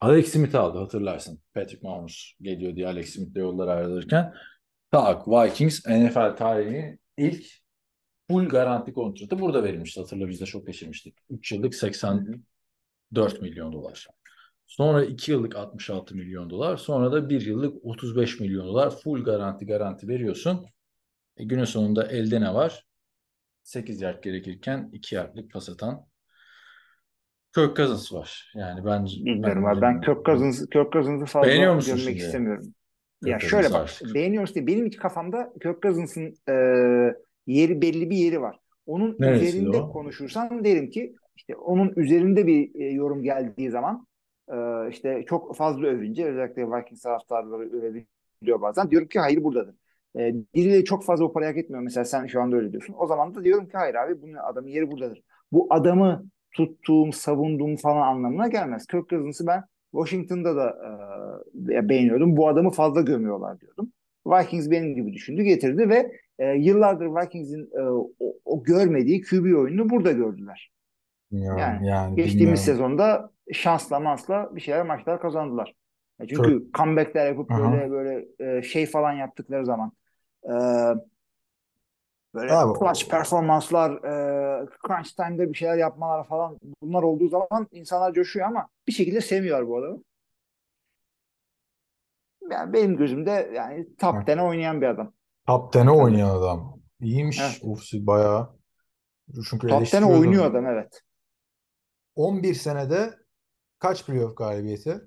[0.00, 1.40] Alex Smith aldı hatırlarsın.
[1.54, 4.34] Patrick Mahomes geliyor diye Alex Smith'le yollar ayrılırken.
[4.90, 7.46] Tak Vikings NFL tarihinin ilk
[8.30, 10.00] full garanti kontratı burada verilmişti.
[10.00, 11.18] Hatırla biz de çok geçirmiştik.
[11.30, 12.42] 3 yıllık 84
[13.40, 14.06] milyon dolar.
[14.66, 16.76] Sonra 2 yıllık 66 milyon dolar.
[16.76, 18.90] Sonra da 1 yıllık 35 milyon dolar.
[18.90, 20.66] Full garanti garanti veriyorsun.
[21.36, 22.86] E, günün sonunda elde ne var?
[23.62, 26.06] 8 yard gerekirken 2 yardlık pas atan
[27.54, 28.52] Kirk Cousins var.
[28.54, 29.80] Yani ben Bilmiyorum abi.
[29.80, 32.74] Ben Kirk Cousins, Kirk Cousins'ı fazla görmek istemiyorum.
[33.22, 33.80] Ya Cousins şöyle bak.
[33.82, 34.14] artık.
[34.14, 36.54] Beğeniyoruz diye benim iç kafamda Kirk Cousins'ın e,
[37.46, 38.56] yeri belli bir yeri var.
[38.86, 39.92] Onun Neresi üzerinde o?
[39.92, 44.06] konuşursan derim ki işte onun üzerinde bir e, yorum geldiği zaman
[44.52, 44.56] e,
[44.90, 48.90] işte çok fazla övünce özellikle Vikings taraftarları övebiliyor bazen.
[48.90, 49.74] Diyorum ki hayır buradadır.
[50.18, 51.82] E, birileri çok fazla o parayı hak etmiyor.
[51.82, 52.94] Mesela sen şu anda öyle diyorsun.
[52.98, 55.22] O zaman da diyorum ki hayır abi bunun adamın yeri buradadır.
[55.52, 58.86] Bu adamı tuttuğum, savunduğum falan anlamına gelmez.
[58.86, 60.76] Kirk Cousins'ı ben Washington'da da
[61.72, 62.36] e, beğeniyordum.
[62.36, 63.92] Bu adamı fazla gömüyorlar diyordum.
[64.26, 68.10] Vikings benim gibi düşündü, getirdi ve e, yıllardır Vikings'in e, o,
[68.44, 70.70] o görmediği QB oyununu burada gördüler.
[71.30, 72.56] Yani, Yani yani Geçtiğimiz bilmiyorum.
[72.64, 75.74] sezonda şansla mansla bir şeyler maçlar kazandılar.
[76.20, 77.72] Çünkü Çok- comebackler yapıp Aha.
[77.72, 79.92] böyle böyle e, şey falan yaptıkları zaman
[80.44, 80.52] e,
[82.34, 88.12] böyle Abi, clutch performanslar, e, crunch time'da bir şeyler yapmalar falan bunlar olduğu zaman insanlar
[88.14, 90.02] coşuyor ama bir şekilde sevmiyorlar bu adamı.
[92.50, 94.14] Yani benim gözümde yani top.
[94.14, 95.12] 10'e oynayan bir adam.
[95.46, 96.80] Top 10'e oynayan adam.
[97.00, 97.40] İyiymiş.
[97.40, 97.60] Evet.
[97.62, 98.58] Ufsi bayağı.
[99.50, 100.20] Çünkü Top 10'e eleştiriyordum.
[100.20, 101.02] oynuyor adam evet.
[102.14, 103.14] 11 senede
[103.78, 105.00] kaç playoff galibiyeti?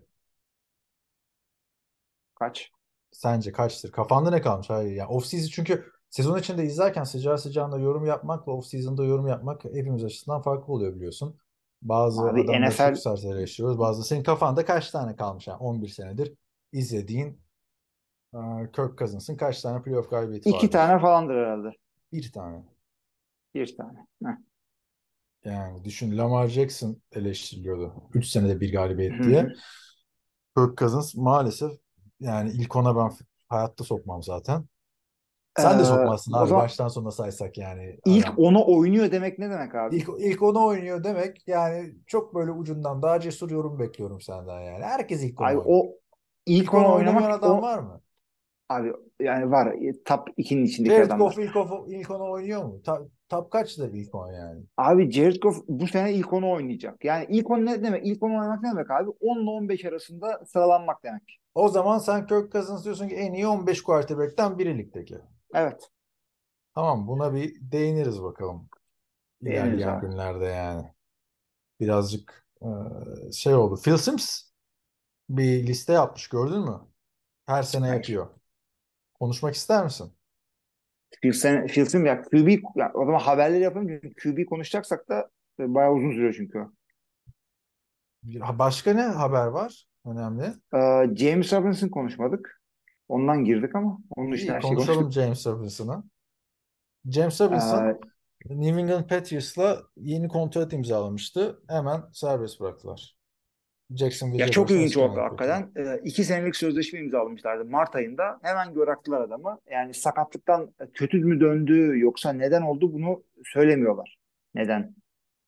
[2.35, 2.71] Kaç?
[3.11, 3.91] Sence kaçtır?
[3.91, 4.69] Kafanda ne kalmış?
[4.69, 9.63] Hayır yani off çünkü sezon içinde izlerken sıcağı sıcağında yorum yapmakla off season'da yorum yapmak
[9.65, 11.37] hepimiz açısından farklı oluyor biliyorsun.
[11.81, 13.79] Bazı Abi adamları NFL çok sert eleştiriyoruz.
[13.79, 16.33] Bazı senin kafanda kaç tane kalmış yani 11 senedir
[16.71, 17.41] izlediğin
[18.75, 20.71] Kirk Cousins'ın kaç tane playoff galibiyeti iki vardır?
[20.71, 21.67] tane falandır herhalde.
[22.13, 22.63] Bir tane.
[23.55, 23.99] Bir tane.
[24.25, 24.31] Heh.
[25.45, 27.93] Yani düşün Lamar Jackson eleştiriliyordu.
[28.13, 29.47] 3 senede bir galibiyet diye.
[30.57, 31.71] Kirk Cousins maalesef
[32.19, 33.11] yani ilk ona ben
[33.47, 34.65] hayatta sokmam zaten.
[35.57, 37.99] Sen de Ee, sokmazsın o abi zaman baştan sona saysak yani.
[38.05, 38.37] ilk Adam.
[38.37, 39.95] ona oynuyor demek ne demek abi?
[39.95, 44.83] İlk, ilk ona oynuyor demek yani çok böyle ucundan daha cesur yorum bekliyorum senden yani.
[44.83, 45.65] Herkes ilk ona Ay oynuyor.
[45.67, 45.99] o
[46.45, 48.01] ilk İlk ona ona oynamak adam o var mı?
[48.69, 51.25] abi yani var e, top 2'nin içindeki Jared adamlar.
[51.25, 52.81] Goff ilk, o- ilk ona oynuyor mu?
[52.83, 54.63] Ta, top kaçta ilk on yani?
[54.77, 57.05] Abi Jared Goff bu sene ilk onu oynayacak.
[57.05, 58.07] Yani ilk on ne demek?
[58.07, 59.09] İlk onu oynamak ne demek abi?
[59.19, 61.39] 10 ile 15 arasında sıralanmak demek.
[61.55, 65.17] O zaman sen Kirk Cousins diyorsun ki en iyi 15 quarterback'ten biri ligdeki.
[65.53, 65.89] Evet.
[66.75, 68.69] Tamam buna bir değiniriz bakalım.
[69.45, 70.07] Değiniriz İlerleyen abi.
[70.07, 70.85] günlerde yani.
[71.79, 72.67] Birazcık e,
[73.31, 73.81] şey oldu.
[73.81, 74.41] Phil Simms
[75.29, 76.81] bir liste yapmış gördün mü?
[77.45, 77.95] Her sene Hayır.
[77.95, 78.27] yapıyor.
[79.13, 80.13] Konuşmak ister misin?
[81.21, 85.29] Phil, sen, Phil Simms ya QB ya, o zaman haberleri yapalım çünkü QB konuşacaksak da
[85.59, 86.71] e, bayağı uzun sürüyor çünkü o.
[88.23, 89.87] Bir- ha, Başka ne haber var?
[90.05, 90.43] Önemli.
[90.73, 92.60] Ee, James Robinson konuşmadık.
[93.11, 95.23] Ondan girdik ama onun dışında İyi her şeyi konuşalım konuştuk.
[95.23, 96.03] James Robinson'ı.
[97.09, 97.99] James Robinson Ee,
[98.49, 101.61] New England Patriots'la yeni kontrat imzalamıştı.
[101.69, 103.15] Hemen serbest bıraktılar.
[103.95, 105.51] Jacksonville'e Ya çok ilginç oldu ısmarladık peki.
[105.51, 105.95] hakikaten.
[105.95, 108.39] Ee, iki senelik sözleşme imzalamışlardı Mart ayında.
[108.41, 109.59] Hemen bıraktılar adamı.
[109.71, 114.17] Yani sakatlıktan kötü mü döndü yoksa neden oldu bunu söylemiyorlar.
[114.55, 114.95] Neden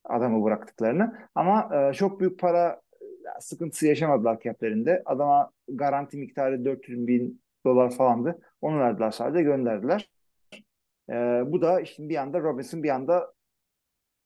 [0.04, 1.14] adamı bıraktıklarını.
[1.36, 5.02] Ama e, çok büyük para e, sıkıntısı yaşamadılar caplerinde.
[5.06, 8.40] Adama garanti miktarı 400 bin dolar falandı.
[8.62, 10.10] Onu verdiler sadece gönderdiler.
[11.10, 11.14] Ee,
[11.46, 13.34] bu da işte bir anda Robinson bir anda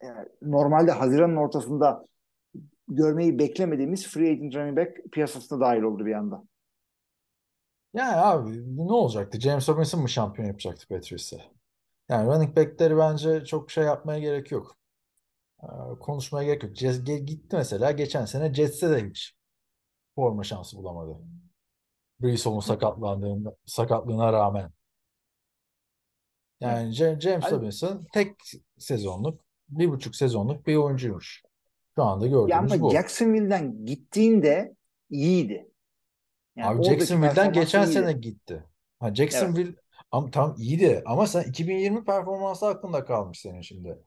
[0.04, 0.08] e,
[0.42, 2.06] normalde Haziran'ın ortasında
[2.88, 6.44] görmeyi beklemediğimiz free agent running back piyasasına dahil oldu bir anda.
[7.94, 9.40] Yani abi ne olacaktı?
[9.40, 11.42] James Robinson mı şampiyon yapacaktı Patriots'ı?
[12.10, 14.78] Yani running back'leri bence çok şey yapmaya gerek yok.
[15.64, 15.68] Ee,
[16.00, 16.72] konuşmaya gerek yok.
[16.72, 19.36] Jets- gitti mesela geçen sene Jets'e de hiç
[20.16, 21.18] forma şansı bulamadı.
[22.22, 24.72] Hall'un sakatlandığında, sakatlığına rağmen.
[26.60, 28.36] Yani Ja- James Abi- Robinson tek
[28.78, 31.44] sezonluk, bir buçuk sezonluk bir oyuncuymuş.
[31.96, 32.92] Şu anda Ya gördüğümüz ama bu.
[32.92, 34.76] Jacksonville'den gittiğinde
[35.10, 35.70] iyiydi.
[36.56, 37.94] Yani Abi Jacksonville'den geçen iyiydi.
[37.94, 38.64] sene gitti.
[39.00, 39.76] Ha Jacksonville
[40.12, 43.98] am, tam iyiydi ama sen 2020 performansı hakkında kalmış senin şimdi.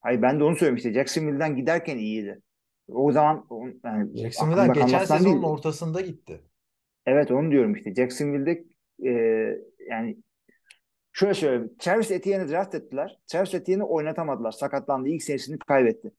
[0.00, 0.92] Hayır ben de onu söylemiştim.
[0.94, 2.42] Jacksonville'den giderken iyiydi.
[2.88, 3.46] O zaman
[3.84, 5.44] yani Jacksonville'den geçen sezonun değil.
[5.44, 6.40] ortasında gitti.
[7.06, 7.94] Evet onu diyorum işte.
[7.94, 8.64] Jacksonville'de
[9.04, 9.10] e,
[9.90, 10.16] yani
[11.12, 11.72] şöyle söyleyeyim.
[11.78, 13.18] Travis Etienne'i draft ettiler.
[13.26, 14.52] Travis Etienne'i oynatamadılar.
[14.52, 15.08] Sakatlandı.
[15.08, 16.12] İlk senesini kaybetti.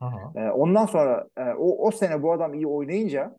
[0.00, 0.32] Aha.
[0.36, 3.38] E, ondan sonra e, o, o sene bu adam iyi oynayınca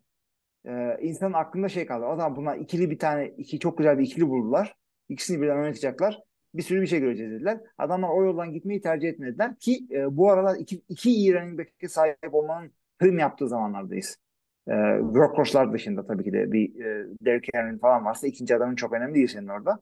[0.66, 2.06] e, insanın aklında şey kaldı.
[2.06, 4.76] O zaman bunlar ikili bir tane iki çok güzel bir ikili buldular.
[5.08, 6.20] İkisini birden oynatacaklar.
[6.54, 7.60] Bir sürü bir şey göreceğiz dediler.
[7.78, 11.88] Adamlar o yoldan gitmeyi tercih etmediler ki e, bu aralar iki, iki iyi running back'e
[11.88, 14.18] sahip olmanın prim yaptığı zamanlardayız.
[14.68, 18.92] E, workhorse'lar dışında tabii ki de bir e, Derrick Henry falan varsa ikinci adamın çok
[18.92, 19.80] önemli değil senin orada.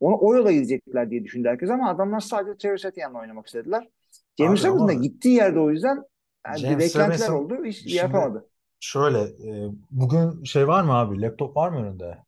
[0.00, 3.88] Onu o yola gidecekler diye düşündü herkes ama adamlar sadece Travis Etienne'le oynamak istediler.
[4.38, 6.02] James Robinson da gittiği yerde o yüzden
[6.46, 7.64] yani James beklentiler oldu.
[7.64, 8.48] Hiç şimdi yapamadı.
[8.80, 11.22] şöyle e, bugün şey var mı abi?
[11.22, 12.18] Laptop var mı önünde?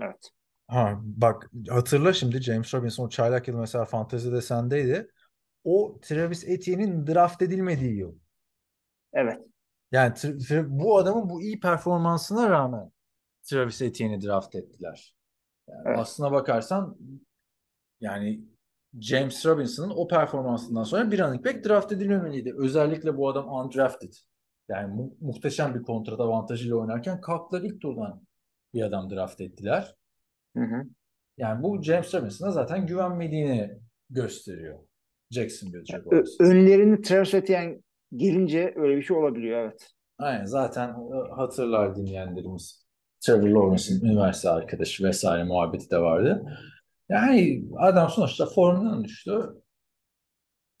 [0.00, 0.30] Evet.
[0.68, 5.10] Ha, bak hatırla şimdi James Robinson çaylak yıl mesela fantezide sendeydi.
[5.64, 8.14] O Travis Etienne'in draft edilmediği yıl.
[9.12, 9.40] Evet.
[9.92, 10.14] Yani
[10.66, 12.92] bu adamın bu iyi performansına rağmen
[13.42, 15.14] Travis Etienne'i draft ettiler.
[15.68, 15.98] Yani Evet.
[15.98, 16.96] aslına bakarsan
[18.00, 18.44] yani
[19.00, 22.54] James Robinson'ın o performansından sonra bir running back draft edilmemeliydi.
[22.58, 24.12] Özellikle bu adam undrafted.
[24.68, 28.22] Yani mu- muhteşem bir kontrat avantajıyla oynarken kalktılar ilk turdan
[28.74, 29.96] bir adam draft ettiler.
[30.56, 30.82] Hı hı.
[31.38, 33.78] Yani bu James Robinson'a zaten güvenmediğini
[34.10, 34.78] gösteriyor.
[35.30, 36.40] Jacksonville Jaguars.
[36.40, 37.80] önlerini Travis Etienne
[38.16, 39.90] gelince öyle bir şey olabiliyor evet.
[40.18, 42.86] Aynen zaten e, hatırlar dinleyenlerimiz.
[43.20, 46.42] Trevor Lawrence'ın üniversite arkadaşı vesaire muhabbeti de vardı.
[47.08, 49.32] Yani adam sonuçta formdan düştü.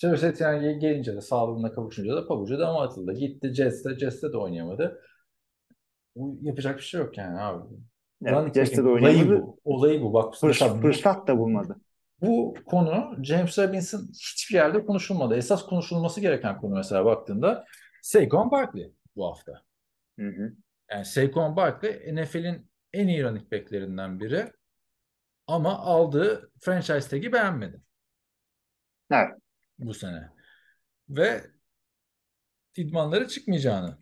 [0.00, 3.12] Travis Etienne gelince de sağlığına kavuşunca da pabucu dama atıldı.
[3.12, 5.00] Gitti Jets'te, Jets'te de oynayamadı.
[6.40, 7.64] Yapacak bir şey yok yani abi.
[8.24, 9.42] Evet, Jets'te de olayı oynayamadı.
[9.42, 9.58] bu.
[9.64, 10.12] Olayı bu.
[10.12, 11.76] Bak bu, fırsat da bulmadı.
[12.22, 15.36] Bu konu James Robinson hiçbir yerde konuşulmadı.
[15.36, 17.64] Esas konuşulması gereken konu mesela baktığında
[18.02, 19.62] Saquon Barkley bu hafta.
[20.18, 20.52] Hı hı.
[20.90, 24.52] Yani Saquon Barkley NFL'in en iyi running back'lerinden biri
[25.46, 27.80] ama aldığı franchise tag'i beğenmedi
[29.10, 29.38] Evet.
[29.78, 30.30] bu sene.
[31.08, 31.44] Ve
[32.76, 33.98] idmanlara çıkmayacağını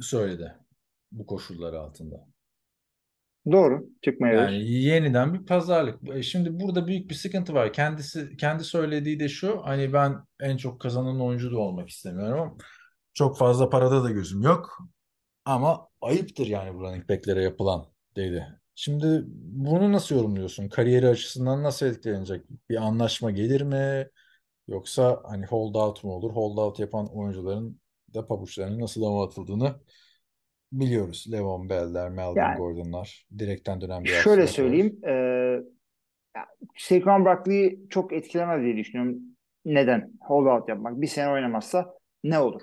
[0.00, 0.54] söyledi
[1.12, 2.26] bu koşullar altında.
[3.52, 3.86] Doğru.
[4.02, 4.58] Çıkmayabilir.
[4.58, 6.16] Yani yeniden bir pazarlık.
[6.16, 7.72] E, Şimdi burada büyük bir sıkıntı var.
[7.72, 9.60] Kendisi kendi söylediği de şu.
[9.64, 12.58] Hani ben en çok kazanan oyuncu da olmak istemiyorum.
[13.14, 14.78] Çok fazla parada da gözüm yok.
[15.44, 18.46] Ama ayıptır yani bu running back'lere yapılan dedi.
[18.74, 20.68] Şimdi bunu nasıl yorumluyorsun?
[20.68, 22.44] Kariyeri açısından nasıl etkilenecek?
[22.70, 24.08] Bir anlaşma gelir mi?
[24.68, 26.30] Yoksa hani hold out mu olur?
[26.32, 27.80] Hold out yapan oyuncuların
[28.14, 29.74] da pabuçlarının nasıl dama atıldığını
[30.72, 31.26] biliyoruz.
[31.32, 35.04] Le'Veon Bell'ler, Melvin Yani Gordon'lar, direkten dönen bir şöyle söyleyeyim.
[35.08, 35.14] E,
[36.76, 39.18] Saquon Barkley'i çok etkilemez diye düşünüyorum.
[39.64, 40.12] Neden?
[40.20, 41.00] Holdout yapmak.
[41.00, 42.62] Bir sene oynamazsa ne olur?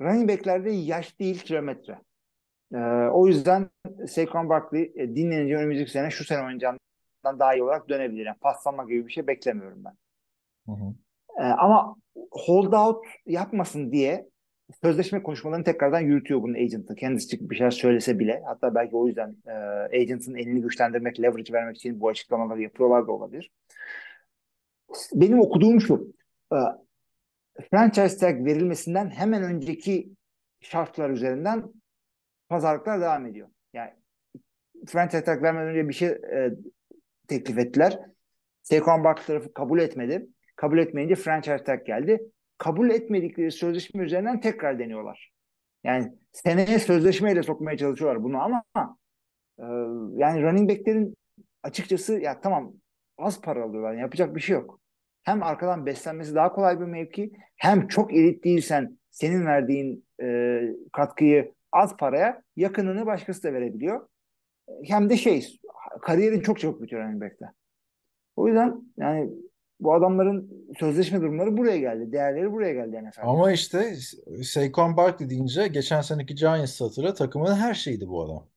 [0.00, 1.98] Running back'lerde yaş değil kilometre.
[2.74, 2.78] E,
[3.12, 3.70] o yüzden
[4.08, 8.26] Saquon Barkley e, dinlenince önümüzdeki sene şu sene oynayacağından daha iyi olarak dönebilir.
[8.26, 9.94] Yani paslanma gibi bir şey beklemiyorum ben.
[10.66, 10.94] Hı hı.
[11.38, 11.96] E, ama
[12.30, 14.28] holdout yapmasın diye
[14.82, 16.94] sözleşme konuşmalarını tekrardan yürütüyor bunun agent'ı.
[16.94, 18.42] Kendisi bir şeyler söylese bile.
[18.46, 19.52] Hatta belki o yüzden e,
[20.00, 23.50] agent'ın elini güçlendirmek, leverage vermek için bu açıklamaları yapıyorlar da olabilir.
[25.14, 26.14] Benim okuduğum şu.
[26.52, 26.56] E,
[27.70, 30.10] franchise tag verilmesinden hemen önceki
[30.60, 31.72] şartlar üzerinden
[32.48, 33.48] pazarlıklar devam ediyor.
[33.72, 33.90] Yani
[34.86, 36.50] franchise tag vermeden önce bir şey e,
[37.28, 38.00] teklif ettiler.
[38.62, 40.26] Saquon Barkley tarafı kabul etmedi.
[40.56, 42.30] Kabul etmeyince franchise tag geldi.
[42.58, 45.30] Kabul etmedikleri sözleşme üzerinden tekrar deniyorlar.
[45.84, 48.64] Yani seneye sözleşmeyle sokmaya çalışıyorlar bunu ama
[49.58, 49.64] e,
[50.16, 51.14] yani running back'lerin
[51.62, 52.72] açıkçası ya tamam
[53.18, 53.92] az para alıyorlar.
[53.92, 54.80] Yani yapacak bir şey yok.
[55.22, 60.60] Hem arkadan beslenmesi daha kolay bir mevki hem çok elit değilsen senin verdiğin e,
[60.92, 64.08] katkıyı az paraya yakınını başkası da verebiliyor.
[64.84, 65.58] Hem de şey
[66.02, 67.46] kariyerin çok çabuk bitiyor running back'te.
[68.36, 69.30] O yüzden yani
[69.80, 72.12] bu adamların sözleşme durumları buraya geldi.
[72.12, 73.26] Değerleri buraya geldi NFL'de.
[73.26, 73.96] Ama işte
[74.44, 78.48] Saquon Barkley deyince geçen seneki Giants hatırla takımın her şeydi bu adam.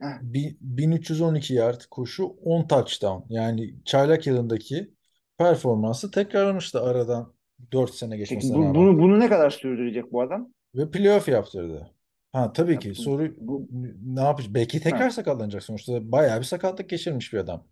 [0.00, 0.18] Heh.
[0.20, 3.32] Bi- 1312 yard koşu 10 touchdown.
[3.34, 4.94] Yani çaylak yılındaki
[5.38, 7.34] performansı tekrarlamıştı aradan
[7.72, 8.74] 4 sene Peki geçmesine bu, rağmen.
[8.74, 10.52] bunu bunu ne kadar sürdürecek bu adam?
[10.74, 11.90] Ve playoff yaptırdı.
[12.32, 13.68] Ha tabii Ya ki bu, soru bu
[14.04, 14.54] ne yapacak?
[14.54, 15.10] Belki tekrar ha.
[15.10, 16.12] sakatlanacak sonuçta.
[16.12, 17.66] Bayağı bir sakatlık geçirmiş bir adam.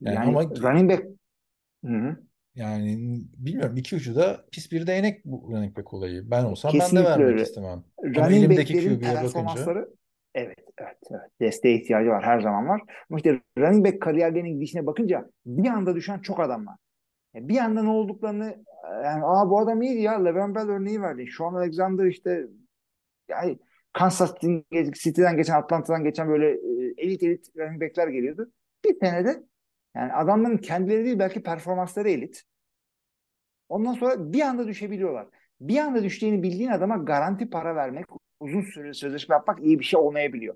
[0.00, 1.19] Yani yani ama running back
[1.84, 2.16] Hı hı.
[2.54, 2.98] yani
[3.36, 6.30] bilmiyorum iki ucu da pis bir değnek bu running back olayı.
[6.30, 7.42] Ben olsam ben de Kesinlikle vermek öyle.
[7.42, 7.70] istemem.
[7.70, 7.84] Ama
[8.26, 9.88] Running elimdeki back'lerin QB'ye bakınca performansları
[10.34, 11.20] evet, evet, evet.
[11.40, 12.24] Desteğe ihtiyacı var.
[12.24, 12.80] Her zaman var.
[13.10, 16.76] Ama işte running back kariyerlerinin gidişine bakınca bir anda düşen çok adam var.
[17.34, 18.64] Yani bir anda ne olduklarını
[19.04, 20.24] yani aa bu adam iyiydi ya.
[20.24, 21.26] Le'Veon Bell örneği verdi.
[21.26, 22.46] Şu an Alexander işte
[23.28, 23.58] yani
[23.92, 24.34] Kansas
[24.92, 28.52] City'den geçen Atlanta'dan geçen böyle e, elit elit running back'ler geliyordu.
[28.84, 29.42] Bir senede
[29.96, 32.44] yani adamların kendileri değil belki performansları elit.
[33.68, 35.26] Ondan sonra bir anda düşebiliyorlar.
[35.60, 38.06] Bir anda düştüğünü bildiğin adama garanti para vermek,
[38.40, 40.54] uzun süre sözleşme yapmak iyi bir şey olmayabiliyor.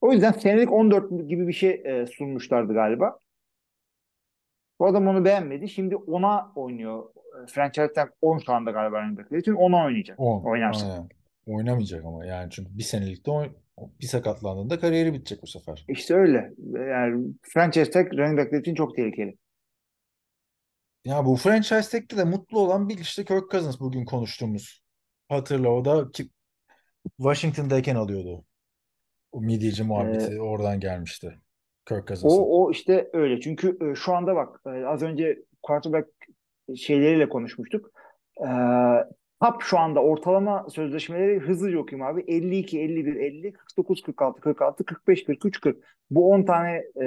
[0.00, 3.18] O yüzden senelik 14 gibi bir şey e, sunmuşlardı galiba.
[4.80, 5.68] Bu adam onu beğenmedi.
[5.68, 7.04] Şimdi ona oynuyor.
[7.42, 10.20] E, Franchise tag 10 şu anda galiba running back'leri için ona oynayacak.
[10.20, 10.44] 10.
[10.44, 10.86] Oynarsa.
[10.86, 11.08] Aynen.
[11.46, 13.52] Oynamayacak ama yani çünkü bir senelikte oyn
[14.00, 15.84] bir sakatlandığında kariyeri bitecek bu sefer.
[15.88, 16.52] İşte öyle.
[16.74, 19.36] Yani franchise tag running back'ler için çok tehlikeli.
[21.04, 24.82] Ya bu franchise tag'te de mutlu olan bir işte Kirk Cousins bugün konuştuğumuz.
[25.28, 26.28] Hatırla o da ki
[27.16, 28.44] Washington'dayken alıyordu.
[29.32, 31.38] O midyeci Ee, muhabbeti oradan gelmişti.
[31.88, 32.38] Kirk Cousins'ın.
[32.38, 33.40] o o işte öyle.
[33.40, 36.08] Çünkü e, şu anda bak e, az önce quarterback
[36.76, 37.90] şeyleriyle konuşmuştuk.
[38.38, 38.48] E,
[39.42, 42.24] top şu anda ortalama sözleşmeleri hızlıca okuyayım abi.
[42.28, 45.76] 52, 51, 50, 49, 46, 46, 45, 43, 40.
[46.10, 47.04] Bu 10 tane e,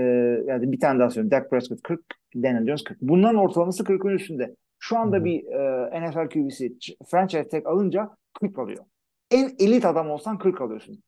[0.48, 1.32] yani bir tane daha söyleyeyim.
[1.32, 2.02] Dak Prescott 40,
[2.36, 3.02] Daniel Jones 40.
[3.02, 4.56] Bunların ortalaması 40'ın üstünde.
[4.80, 5.26] Şu anda Hı.
[5.26, 8.86] bir e, NFL QB'si franchise tag alınca 40 alıyor.
[9.32, 11.04] En elit adam olsan 40 alıyorsun.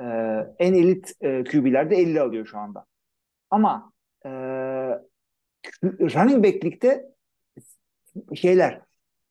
[0.00, 0.04] E,
[0.58, 2.84] en elit e, QB'ler de 50 alıyor şu anda.
[3.50, 3.92] Ama
[4.24, 4.30] e,
[5.82, 7.04] running back'likte
[8.34, 8.80] şeyler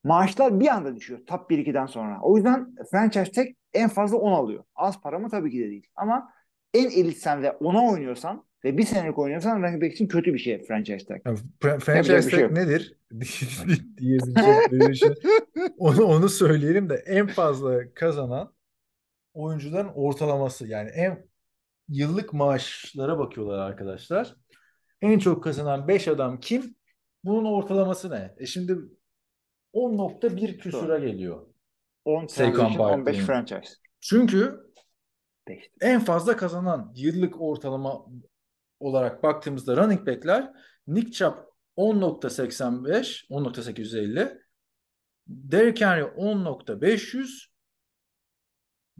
[0.03, 2.19] maaşlar bir anda düşüyor top 1-2'den sonra.
[2.21, 4.63] O yüzden franchise tag en fazla 10 alıyor.
[4.75, 5.87] Az para mı tabii ki de değil.
[5.95, 6.33] Ama
[6.73, 10.63] en elitsen ve 10'a oynuyorsan ve bir senelik oynuyorsan running back için kötü bir şey
[10.65, 11.21] franchise tag.
[11.25, 12.51] Yani fra- Yapacak franchise şey tag yok.
[12.51, 12.97] nedir
[14.95, 15.09] şey.
[15.77, 18.53] Onu, onu söyleyelim de en fazla kazanan
[19.33, 21.25] oyuncuların ortalaması yani en
[21.89, 24.35] yıllık maaşlara bakıyorlar arkadaşlar.
[25.01, 26.75] En çok kazanan 5 adam kim?
[27.23, 28.33] Bunun ortalaması ne?
[28.37, 28.77] E şimdi
[29.73, 31.47] 10.1 küsura geliyor.
[32.05, 33.25] 10 Saquon transition, 15 Barkley'in.
[33.25, 33.73] franchise.
[33.99, 34.59] Çünkü
[35.47, 35.69] 5.
[35.81, 38.05] en fazla kazanan yıllık ortalama
[38.79, 40.53] olarak baktığımızda running back'ler
[40.87, 41.35] Nick Chubb
[41.77, 44.41] 10.85, 10.850,
[45.27, 47.47] Derrick Henry 10.500,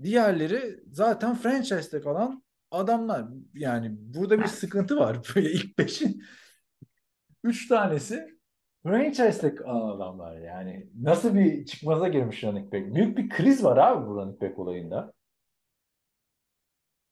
[0.04, 3.26] diğerleri zaten franchise'de kalan adamlar.
[3.54, 5.18] Yani burada bir sıkıntı var.
[5.36, 6.24] Böyle ilk beşin
[7.44, 8.40] 3 tanesi
[9.56, 10.90] kalan adamlar yani.
[11.02, 12.96] Nasıl bir çıkmaza girmiş running back?
[12.96, 15.14] Büyük bir kriz var abi bu running back olayında.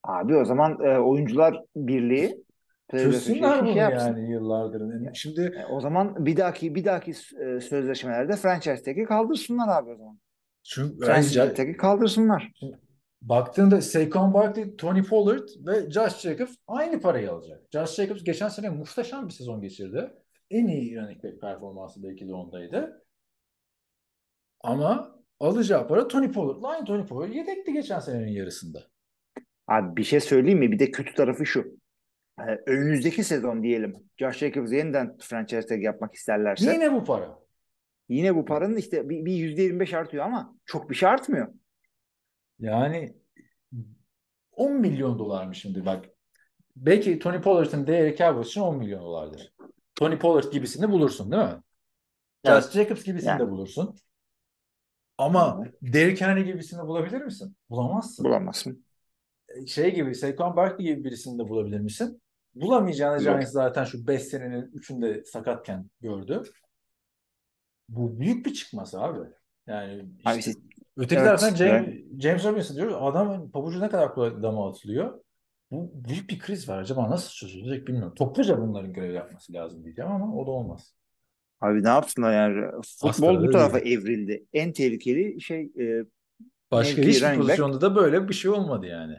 [0.03, 2.43] Abi o zaman e, oyuncular birliği
[2.91, 4.17] Çözsünler Association bunu şey yapsın.
[4.17, 4.81] yani yıllardır.
[4.81, 9.89] Yani Şimdi E, o zaman bir dahaki bir dahaki e, sözleşmelerde franchise tag'i kaldırsınlar abi
[9.89, 10.19] o zaman.
[10.63, 12.51] şu Franchise tag'i kaldırsınlar.
[13.21, 17.61] baktığında Saquon Barkley, Tony Pollard ve Josh Jacobs aynı parayı alacak.
[17.73, 20.11] Josh Jacobs geçen sene muhteşem bir sezon geçirdi.
[20.51, 23.05] En iyi running back performansı belki de ondaydı.
[24.61, 28.83] Ama alacağı para Tony Pollard'la aynı Tony Pollard yedekti geçen senenin yarısında.
[29.67, 30.71] Abi bir şey söyleyeyim mi?
[30.71, 31.79] Bir de kötü tarafı şu.
[32.39, 33.95] E, önümüzdeki sezon diyelim.
[34.17, 37.39] Josh Jacobs yeniden franchise tag yapmak isterlerse Yine bu para.
[38.09, 41.47] yine bu paranın işte bir, bir %25 artıyor ama çok bir şey artmıyor.
[42.59, 43.15] Yani
[44.51, 46.05] 10 milyon dolar mı şimdi bak.
[46.75, 49.53] Belki Tony Pollard'ın değeri Cowboys için 10 milyon dolardır.
[50.01, 51.61] Tony Pollard gibisini bulursun değil mi?
[52.43, 52.63] Evet.
[52.63, 53.39] Josh Jacobs gibisini Yani.
[53.39, 53.95] de bulursun.
[55.17, 57.55] Ama Derrick Henry gibisini bulabilir misin?
[57.69, 58.25] Bulamazsın.
[58.25, 58.85] Bulamazsın.
[59.67, 62.21] Şey gibi, Saquon Barkley gibi birisini de bulabilir misin?
[62.55, 63.23] Bulamayacağını Yok.
[63.23, 66.43] Giants zaten şu 5 senenin 3'ünde sakatken gördü.
[67.89, 69.19] Bu büyük bir çıkmaz abi.
[69.67, 70.61] Yani Abi işte işte-
[70.97, 72.21] öteki evet, taraftan James, evet.
[72.21, 72.95] James Robinson diyoruz.
[72.99, 75.19] Adamın pabucu ne kadar kolay dama atılıyor.
[75.71, 76.77] Bu büyük bir kriz var.
[76.77, 78.13] Acaba nasıl çözülecek bilmiyorum.
[78.15, 80.95] Topluca bunların görev yapması lazım diyeceğim ama o da olmaz.
[81.61, 82.71] Abi ne yapsınlar yani?
[82.71, 83.99] Futbol Astarada bu tarafa değil.
[83.99, 84.45] evrildi.
[84.53, 86.05] En tehlikeli şey e,
[86.71, 87.47] Başka hiçbir running back.
[87.47, 89.15] pozisyonda da böyle bir şey olmadı yani.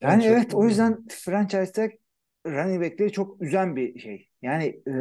[0.00, 1.90] Yani çok evet o yüzden franchise tag
[2.46, 4.28] running back'leri çok üzen bir şey.
[4.42, 4.92] Yani e,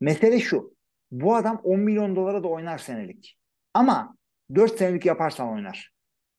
[0.00, 0.76] mesele şu.
[1.10, 3.38] Bu adam 10 milyon dolara da oynar senelik.
[3.74, 4.16] Ama
[4.54, 5.95] 4 senelik yaparsan oynar.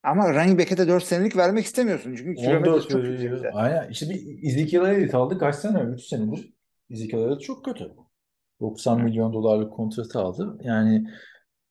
[0.07, 2.15] Ama running back'e de 4 senelik vermek istemiyorsun.
[2.15, 3.51] Çünkü kilometre 14 çok yüksekte.
[3.51, 3.89] Aynen.
[3.89, 5.37] İşte bir Ezekiel aldı.
[5.37, 5.79] Kaç sene?
[5.79, 6.53] 3 senedir.
[6.89, 7.91] Ezekiel çok kötü.
[8.59, 10.57] 90 milyon dolarlık kontratı aldı.
[10.61, 11.09] Yani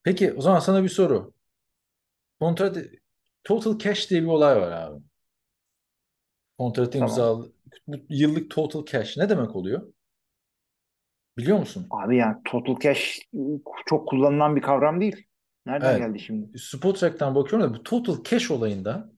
[0.03, 1.33] peki o zaman sana bir soru.
[2.41, 2.79] Kontrat
[3.45, 5.03] total cash diye bir olay var abi.
[6.59, 7.09] Kontratı Tamam.
[7.09, 7.53] imzaladı.
[7.87, 9.93] Bu yıllık total cash ne demek oluyor?
[11.39, 11.87] Biliyor musun?
[11.91, 13.21] Abi yani total cash
[13.87, 15.27] çok kullanılan bir kavram değil.
[15.67, 15.99] Nereden Evet.
[15.99, 16.59] geldi şimdi?
[16.59, 19.13] Spotrack'tan bakıyorum da bu total cash olayında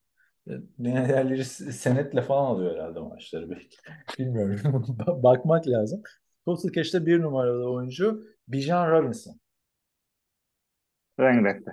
[0.49, 0.53] e,
[0.85, 3.77] diğerleri senetle falan alıyor herhalde maçları belki.
[4.19, 4.87] Bilmiyorum.
[5.23, 6.03] Bakmak lazım.
[6.45, 9.41] Total cash'te bir numaralı oyuncu Bijan Robinson.
[11.21, 11.71] Running back'te.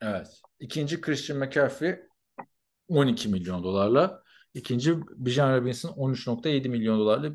[0.00, 0.40] Evet.
[0.60, 1.96] İkinci Christian McCaffrey
[2.88, 4.22] 12 milyon dolarla.
[4.54, 7.30] İkinci Bijan Robinson 13.7 milyon dolarla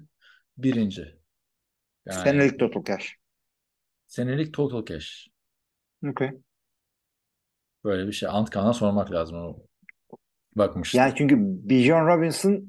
[0.58, 1.20] birinci.
[2.06, 3.16] Yani Senelik total cash.
[4.08, 5.28] senelik total cash.
[6.10, 6.32] Okay.
[7.84, 8.30] Böyle bir şey.
[8.30, 9.38] Antkan'a sormak lazım.
[9.38, 9.58] O
[10.56, 10.98] bakmıştı.
[10.98, 12.66] Yani çünkü Bijan Robinson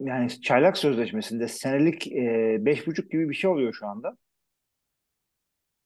[0.00, 4.16] yani çaylak sözleşmesinde senelik e, beş buçuk gibi bir şey oluyor şu anda.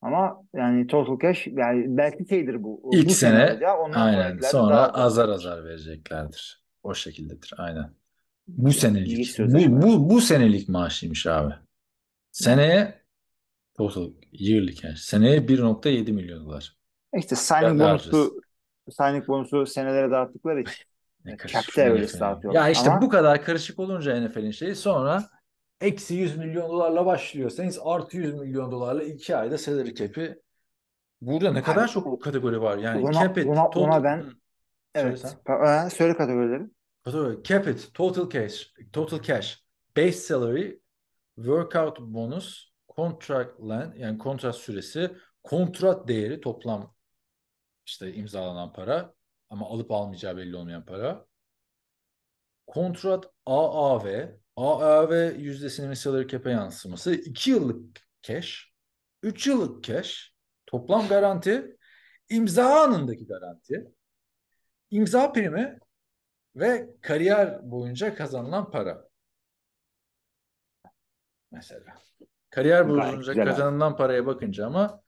[0.01, 2.91] Ama yani total cash yani belki şeydir bu.
[2.93, 4.39] İlk bu sene ondan aynen.
[4.39, 6.65] Sonra daha azar azar vereceklerdir.
[6.83, 7.55] O şekildedir.
[7.57, 7.91] Aynen.
[8.49, 9.39] Bu senelik.
[9.39, 11.55] Bu, bu, bu senelik maaşıymış abi.
[12.33, 13.03] Seneye
[13.77, 15.01] total yearly cash.
[15.01, 16.77] Seneye 1.7 milyon dolar.
[17.17, 18.41] İşte signing bonusu
[18.91, 20.75] signing bonusu senelere dağıttıkları için
[21.25, 22.61] Ne Evet, karışık cap'te öyle dağıtıyorlar.
[22.63, 25.25] Ya işte Ama- bu kadar karışık olunca NFL'in şeyi sonra
[25.81, 30.39] eksi 100 milyon dolarla başlıyorsanız artı 100 milyon dolarla 2 ayda salary cap'i
[31.21, 32.79] Burada ne kadar Abi, çok kategori var.
[32.79, 34.33] Yani ona- cap it, ona- ona total- ben- Hı.
[34.95, 35.37] Evet.
[35.47, 36.63] Söyle söyle kategorileri.
[37.05, 37.43] Kategori.
[37.43, 39.65] Cap it, total cash, total cash,
[39.97, 40.79] base salary,
[41.37, 45.11] workout bonus, contract length yani kontrat süresi,
[45.43, 46.95] kontrat değeri toplam
[47.89, 49.15] işte imzalanan para
[49.51, 51.27] ama alıp almayacağı belli olmayan para.
[52.67, 58.73] Kontrat AAV, AAV yüzdesinin salary cap'e yansıması, 2 yıllık cash,
[59.23, 60.35] 3 yıllık cash,
[60.67, 61.77] toplam garanti,
[62.31, 63.93] imza anındaki garanti,
[64.91, 65.79] imza primi
[66.57, 69.09] ve kariyer boyunca kazanılan para.
[71.51, 71.95] Mesela.
[72.51, 75.03] Kariyer boyunca kazanılan paraya bakınca ama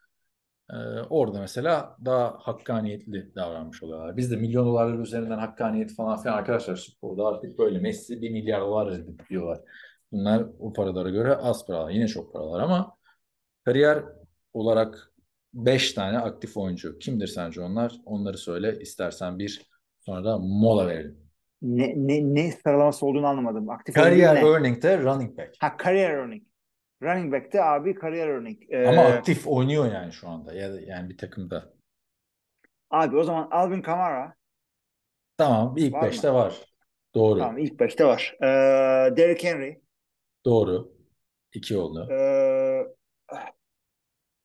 [1.10, 4.16] orada mesela daha hakkaniyetli davranmış oluyorlar.
[4.16, 8.60] Biz de milyon dolarlar üzerinden hakkaniyet falan filan arkadaşlar sporda artık böyle Messi 1 milyar
[8.60, 9.00] dolar
[9.30, 9.60] diyorlar.
[10.12, 11.90] Bunlar o paralara göre az paralar.
[11.90, 12.96] Yine çok paralar ama
[13.64, 14.04] kariyer
[14.52, 15.12] olarak
[15.54, 16.98] 5 tane aktif oyuncu.
[16.98, 17.92] Kimdir sence onlar?
[18.04, 18.78] Onları söyle.
[18.80, 19.62] İstersen bir
[20.00, 21.30] sonra da mola verelim.
[21.62, 23.70] Ne, ne, ne sıralaması olduğunu anlamadım.
[23.70, 25.54] Aktif Kariyer earning'de running back.
[25.60, 26.42] Ha career earning.
[27.02, 28.58] Running back'te abi career earning.
[28.70, 30.54] Ee, Ama aktif oynuyor yani şu anda.
[30.54, 31.72] Ya da yani bir takımda.
[32.90, 34.34] Abi o zaman Alvin Kamara
[35.36, 36.06] Tamam ilk Var mı?
[36.06, 36.64] 5'te var.
[37.14, 37.38] Doğru.
[37.38, 38.36] tamam ilk başta var.
[38.42, 38.46] Ee,
[39.16, 39.80] Derrick Henry.
[40.44, 40.92] Doğru.
[41.52, 42.08] 2 oldu.
[42.10, 42.86] Ee,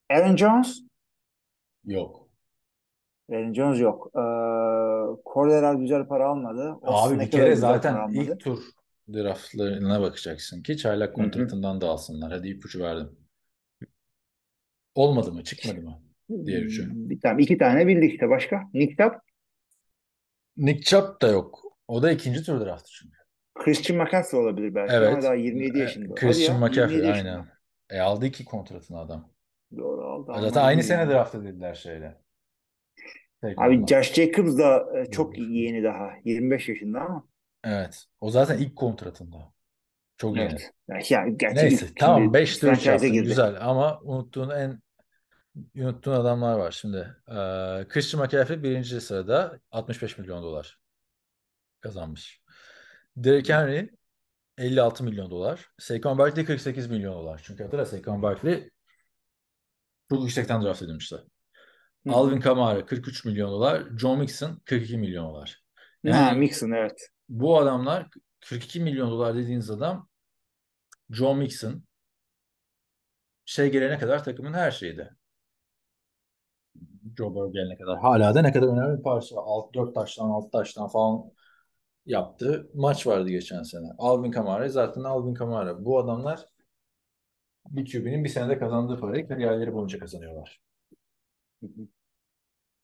[0.10, 0.82] Aaron Jones.
[1.86, 2.30] Yok.
[3.32, 4.08] Aaron Jones yok.
[4.16, 4.20] Ee,
[5.34, 6.78] Cordero güzel para almadı.
[6.82, 8.64] Austin Abi bir kere zaten ilk tur
[9.14, 12.32] draftlarına bakacaksın ki çaylak kontratından da alsınlar.
[12.32, 13.10] Hadi ipucu verdim.
[14.96, 15.44] Olmadı mı?
[15.44, 16.02] Çıkmadı mı?
[16.46, 16.90] diğer üçü.
[16.94, 18.30] Bir tane, iki tane bildik işte.
[18.30, 18.62] Başka?
[18.74, 19.14] Nick Chubb.
[20.58, 21.60] Nick Chubb da yok.
[21.88, 23.16] O da ikinci tur draftı çünkü.
[23.56, 25.14] Christian McCaffrey olabilir belki Evet.
[25.14, 26.16] ama daha 27 E, yaşında.
[26.16, 27.32] Christian ya, McCaffrey 27 yaşında.
[27.32, 27.46] aynen.
[27.90, 29.32] E aldı iki kontratını adam.
[29.78, 30.32] Doğru aldı.
[30.42, 32.18] Zaten Aman aynı sene draft edildiler şeyle.
[33.42, 33.88] Tek Abi onunla.
[33.88, 36.10] Josh Jacobs da e, çok yeni daha.
[36.26, 37.28] 25 yaşında ama.
[37.66, 38.06] Evet.
[38.22, 39.54] O zaten ilk kontratında.
[40.18, 40.38] Çok.
[40.38, 40.72] Evet.
[40.88, 43.28] Ya, ya, gerçi Neyse biz tamam şimdi 5 tur franchise'e yaptın girdi.
[43.28, 44.82] güzel ama unuttuğun en
[45.76, 46.98] unuttuğun adamlar var şimdi.
[47.28, 47.34] Ee,
[47.90, 50.80] Christian McCaffrey birinci sırada 65 milyon dolar
[51.82, 52.42] kazanmış.
[53.18, 53.90] Derrick Henry
[54.58, 55.70] 56 milyon dolar.
[55.80, 57.42] Saquon Barkley 48 milyon dolar.
[57.44, 58.70] Çünkü hatırla Saquon Barkley
[60.10, 61.16] çok yüksekten draft edilmişti.
[62.08, 62.12] Hı.
[62.12, 63.84] Alvin Kamara 43 milyon dolar.
[63.98, 65.64] John Mixon 42 milyon dolar.
[66.08, 67.10] Ha, Yani Mixon evet.
[67.30, 68.10] Bu adamlar
[68.40, 70.10] 42 milyon dolar dediğiniz adam
[71.10, 71.84] John Mixon
[73.46, 75.16] şey gelene kadar takımın her şeydi.
[77.18, 78.00] Joe Burrow gelene kadar.
[78.00, 79.36] Hala da ne kadar önemli bir parça.
[79.38, 81.32] 6, 4 taştan 6 taştan falan
[82.06, 82.70] yaptı.
[82.74, 83.88] Maç vardı geçen sene.
[83.98, 85.86] Alvin Kamara zaten Alvin Kamara.
[85.86, 86.46] Bu adamlar
[87.66, 90.62] bir QB'nin bir senede kazandığı parayı kariyerleri boyunca kazanıyorlar.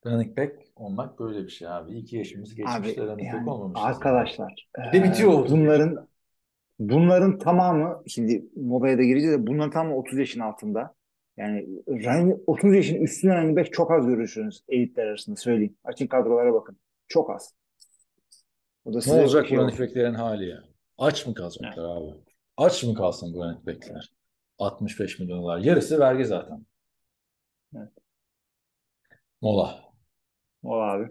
[0.06, 1.98] Running back olmak böyle bir şey abi.
[1.98, 3.86] İki yaşımız geçmiş de running back yani olmamışız.
[3.86, 5.48] arkadaşlar Bir de bitiyor oldu.
[5.50, 6.08] bunların
[6.78, 10.94] bunların tamamı şimdi Moba'ya da gireceğiz de bunların tamamı 30 yaşın altında.
[11.36, 15.76] Yani running- 30 yaşın üstüne running back çok az görürsünüz elitler arasında söyleyeyim.
[15.84, 16.78] Açın kadrolara bakın.
[17.08, 17.54] Çok az.
[18.84, 20.64] O da Ne olacak şey running back'lerin hali ya?
[20.98, 22.14] Aç mı kalacaklar abi?
[22.56, 24.12] Aç mı kalsın bu running back'ler?
[24.58, 25.58] 65 milyon dolar.
[25.58, 26.66] Yarısı vergi zaten.
[27.76, 27.88] Evet.
[29.40, 29.91] Mola.
[30.62, 31.08] O abi.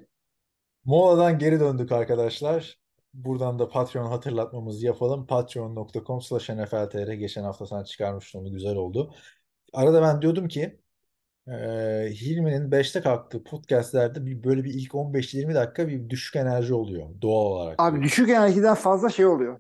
[0.86, 2.80] Mola'dan geri döndük arkadaşlar.
[3.14, 5.28] Buradan da Patreon hatırlatmamızı yapalım.
[5.28, 7.14] Patreon.com slash NFLTR.
[7.14, 8.52] Geçen hafta sen çıkarmıştın onu.
[8.52, 9.14] Güzel oldu.
[9.74, 10.80] Arada ben diyordum ki
[11.47, 11.54] e,
[12.12, 17.08] Hilmi'nin 5'te kalktığı podcastlerde bir, böyle bir ilk 15-20 dakika bir düşük enerji oluyor.
[17.22, 17.76] Doğal olarak.
[17.82, 19.60] Abi düşük enerjiden fazla şey oluyor.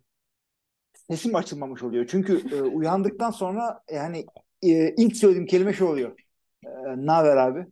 [0.93, 2.07] Sesim açılmamış oluyor.
[2.09, 4.25] Çünkü e, uyandıktan sonra yani
[4.61, 6.19] e, ilk söylediğim kelime şey oluyor.
[6.65, 7.67] E, ne haber abi?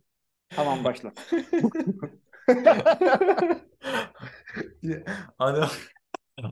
[0.50, 1.12] Tamam başla.
[5.38, 5.68] Adam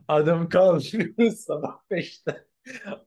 [0.07, 2.45] adam kalkıyor sabah 5'te.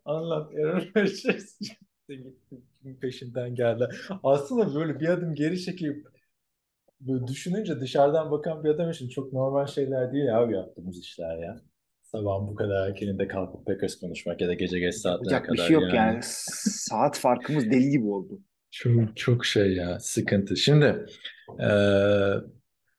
[0.05, 3.88] Anlat Aaron Rodgers gitti peşinden geldi.
[4.22, 6.07] Aslında böyle bir adım geri çekilip
[7.01, 11.57] böyle düşününce dışarıdan bakan bir adam için çok normal şeyler değil abi yaptığımız işler ya.
[12.03, 15.68] Sabahın bu kadar erkeninde kalkıp Packers konuşmak ya da gece geç saatlere Yapacak bir kadar
[15.68, 15.97] şey yok yani.
[15.97, 16.20] yani.
[16.22, 18.40] Saat farkımız deli gibi oldu.
[18.73, 20.57] Çok çok şey ya sıkıntı.
[20.57, 21.07] Şimdi
[21.61, 22.41] eee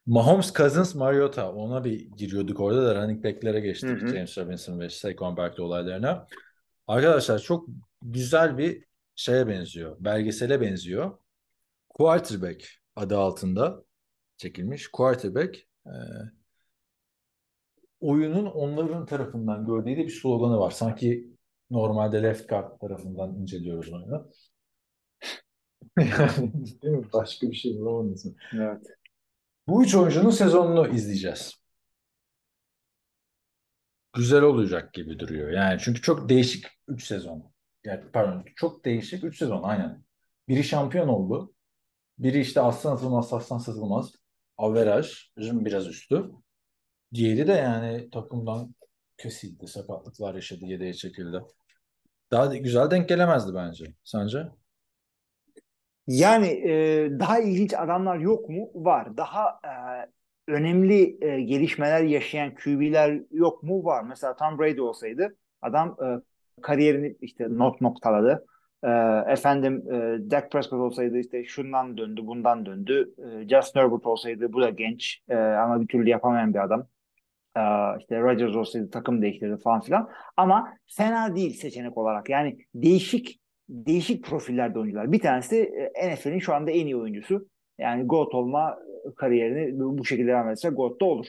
[0.06, 3.90] Mahomes, Cousins, Mariota ona bir giriyorduk orada da running back'lere geçtik.
[3.90, 4.08] Hı hı.
[4.08, 6.28] James Robinson ve Saquon Barkley olaylarına.
[6.88, 7.68] Arkadaşlar çok
[8.02, 8.84] güzel bir
[9.16, 9.96] şeye benziyor.
[10.00, 11.18] Belgesele benziyor.
[11.90, 12.66] Quarterback
[12.96, 13.84] adı altında
[14.38, 14.88] çekilmiş.
[14.88, 15.94] Quarterback eee,
[18.00, 20.72] oyunun onların tarafından gördüğü de bir sloganı var.
[20.72, 21.28] Sanki
[21.70, 24.32] normalde left guard tarafından inceliyoruz oyunu.
[25.98, 27.06] Yani, değil mi?
[27.14, 28.36] Başka bir şey bulamadınız mı?
[28.54, 28.88] Evet.
[29.68, 31.56] Bu üç oyuncunun sezonunu izleyeceğiz.
[34.14, 35.50] Güzel olacak gibi duruyor.
[35.50, 37.54] Yani çünkü çok değişik 3 sezon.
[37.86, 40.04] Yani pardon, çok değişik 3 sezon aynen.
[40.48, 41.54] Biri şampiyon oldu.
[42.20, 44.12] Biri işte aslan atılmaz, aslan satılmaz.
[44.58, 46.32] Averajın biraz üstü.
[47.14, 48.76] Diğeri de yani takımdan
[49.18, 49.68] kesildi.
[49.68, 51.42] Sakatlıklar yaşadı, yedeğe çekildi.
[52.32, 53.86] Daha da güzel denk gelemezdi bence.
[54.04, 54.48] Sence?
[56.08, 58.70] Yani e, daha ilginç adamlar yok mu?
[58.74, 59.18] Var.
[59.18, 59.72] Daha e,
[60.52, 63.84] önemli e, gelişmeler yaşayan QB'ler yok mu?
[63.84, 64.04] Var.
[64.04, 66.06] Mesela Tom Brady olsaydı adam e,
[66.62, 68.46] kariyerini işte not noktaladı.
[68.84, 68.90] E,
[69.32, 73.14] efendim e, Dak Prescott olsaydı işte şundan döndü, bundan döndü.
[73.18, 76.88] E, Justin Herbert olsaydı bu da genç e, ama bir türlü yapamayan bir adam.
[77.58, 77.62] E,
[78.00, 80.10] işte Rodgers olsaydı takım değiştirdi falan filan.
[80.38, 82.30] Ama fena değil seçenek olarak.
[82.30, 85.12] Yani değişik değişik profillerde oyuncular.
[85.12, 87.48] Bir tanesi e, NFL'in şu anda en iyi oyuncusu.
[87.78, 88.80] Yani GOAT olma
[89.16, 91.28] kariyerini bu şekilde devam etse GOAT da olur.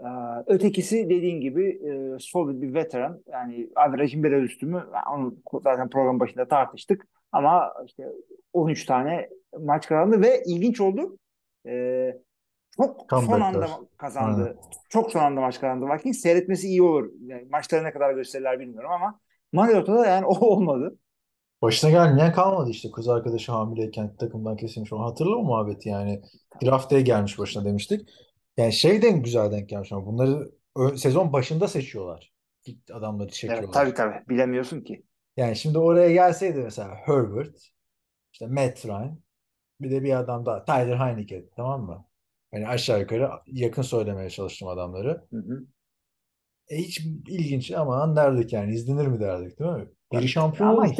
[0.00, 0.04] Ee,
[0.46, 3.22] Ötekisi dediğin gibi e, solid bir veteran.
[3.26, 4.84] Yani average'in biraz üstü mü?
[5.12, 7.06] Onu zaten program başında tartıştık.
[7.32, 8.04] Ama işte
[8.52, 9.28] 13 tane
[9.60, 11.18] maç kazandı ve ilginç oldu.
[11.66, 12.16] Ee,
[12.76, 13.46] çok son Comeback'ler.
[13.46, 14.42] anda kazandı.
[14.42, 14.56] Aynen.
[14.88, 16.18] Çok son anda maç kazandı Vikings.
[16.18, 17.10] Seyretmesi iyi olur.
[17.20, 19.20] Yani maçları ne kadar gösterirler bilmiyorum ama
[19.52, 20.98] Mariota'da yani o olmadı.
[21.64, 22.90] Başına gelmeyen kalmadı işte.
[22.90, 24.92] Kız arkadaşı hamileyken takımdan kesilmiş.
[24.92, 26.22] Onu hatırlıyor musun muhabbeti yani?
[26.64, 28.08] Draft day gelmiş başına demiştik.
[28.56, 30.50] Yani şey de güzel denk gelmiş ama bunları
[30.96, 32.32] sezon başında seçiyorlar.
[32.64, 33.72] İlk Adamları Evet çekiyorlar.
[33.72, 34.28] tabii tabii.
[34.28, 35.04] Bilemiyorsun ki.
[35.36, 37.56] Yani şimdi oraya gelseydi mesela Herbert,
[38.32, 39.18] işte Matt Ryan,
[39.80, 42.04] bir de bir adam daha Tyler Heineke tamam mı?
[42.52, 45.24] Yani aşağı yukarı yakın söylemeye çalıştım adamları.
[45.32, 45.66] Hı hı.
[46.68, 49.88] E hiç ilginç ama derdik yani izlenir mi derdik değil mi?
[50.12, 50.98] Biri şampiyon Ama olmuş.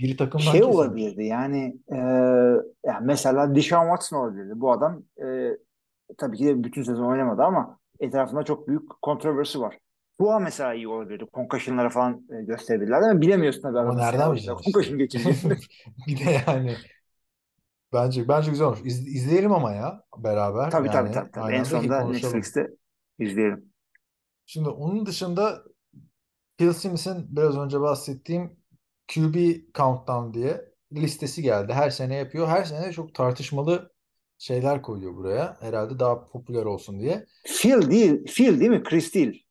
[0.00, 0.76] Biri takımdan şey kesilmiş.
[0.76, 1.96] olabilirdi yani e,
[2.86, 4.52] yani mesela Deshaun Watson olabilirdi.
[4.56, 5.56] Bu adam e,
[6.18, 9.78] tabii ki de bütün sezon oynamadı ama etrafında çok büyük kontroversi var.
[10.18, 11.26] Tua mesela iyi olabilirdi.
[11.34, 14.64] Concussion'lara falan e, gösterebilirler ama bilemiyorsun tabii Ama nereden bileceksin?
[14.64, 15.56] Concussion geçirdiğini.
[16.06, 16.76] Bir de yani
[17.92, 18.80] bence bence güzel olmuş.
[18.84, 21.30] İz, izleyelim ama ya beraber tabii tabii yani tabii.
[21.30, 21.44] tabii.
[21.44, 22.04] aynı En sonunda.
[22.04, 22.70] Netflix'te
[23.18, 23.64] izleyelim.
[24.46, 25.62] Şimdi onun dışında
[26.56, 28.59] Phil Sims'in biraz önce bahsettiğim
[29.14, 29.36] QB
[29.74, 31.72] Countdown diye listesi geldi.
[31.72, 32.48] Her sene yapıyor.
[32.48, 33.92] Her sene çok tartışmalı
[34.38, 35.56] şeyler koyuyor buraya.
[35.60, 37.26] Herhalde daha popüler olsun diye.
[37.44, 38.82] Phil değil, Phil değil mi?
[38.82, 39.46] Chris değil.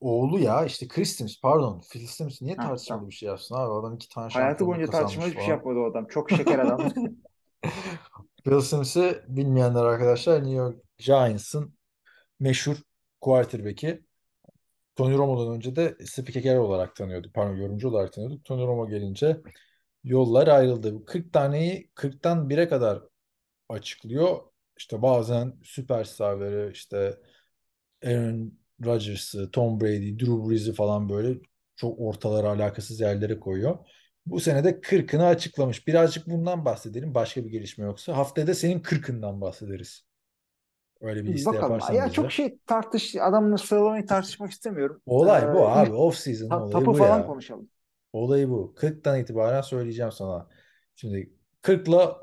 [0.00, 1.82] Oğlu ya işte Chris Sims pardon.
[1.92, 3.10] Phil Sims niye Ha, tartışmalı tamam.
[3.10, 3.72] bir şey yapsın abi?
[3.72, 6.06] Adam iki tane Hayatı boyunca tartışmalı hiçbir şey yapmadı o adam.
[6.06, 6.92] Çok şeker adam.
[8.44, 11.74] Phil Sims'i bilmeyenler arkadaşlar New York Giants'ın
[12.40, 12.76] meşhur
[13.20, 14.04] quarterback'i.
[14.96, 17.34] Tony Romo'dan önce de spiker olarak tanıyorduk.
[17.34, 18.44] Pardon yorumcu olarak tanıyorduk.
[18.44, 19.36] Tony Romo gelince
[20.04, 21.04] yollar ayrıldı.
[21.04, 23.02] 40 taneyi 40'tan 1'e kadar
[23.68, 24.38] açıklıyor.
[24.78, 27.18] İşte bazen süperstarları işte
[28.04, 28.52] Aaron
[28.84, 31.38] Rodgers'ı, Tom Brady, Drew Brees'i falan böyle
[31.76, 33.78] çok ortalara alakasız yerlere koyuyor.
[34.26, 35.86] Bu sene de 40'ını açıklamış.
[35.86, 37.14] Birazcık bundan bahsedelim.
[37.14, 38.16] Başka bir gelişme yoksa.
[38.16, 40.04] Haftaya senin 40'ından bahsederiz.
[41.00, 41.62] Öyle bir liste Bakalım.
[41.72, 42.12] yaparsan Ya bize.
[42.12, 45.02] çok şey tartış adamla sıralamayı tartışmak istemiyorum.
[45.06, 45.90] Olay bu Ee, abi.
[45.90, 47.26] ilk Off season ta- olayı tapu bu falan ya.
[47.26, 47.70] konuşalım.
[48.12, 48.74] Olayı bu.
[48.76, 50.48] 40'tan itibaren söyleyeceğim sana.
[50.96, 51.32] Şimdi
[51.62, 52.20] 40'la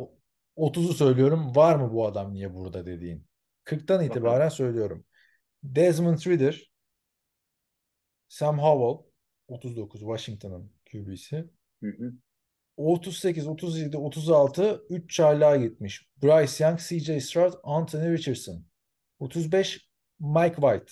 [0.55, 1.55] 30'u söylüyorum.
[1.55, 3.27] Var mı bu adam niye burada dediğin.
[3.63, 4.09] 40'tan Bakalım.
[4.09, 5.05] itibaren söylüyorum.
[5.63, 6.71] Desmond Ridder,
[8.27, 9.05] Sam Howell
[9.47, 11.49] 39 Washington'ın QB'si.
[11.83, 12.13] Hı hı.
[12.77, 16.07] 38, 37, 36 3 çaylağa gitmiş.
[16.23, 18.63] Bryce Young, CJ Stroud, Anthony Richardson.
[19.19, 20.91] 35 Mike White.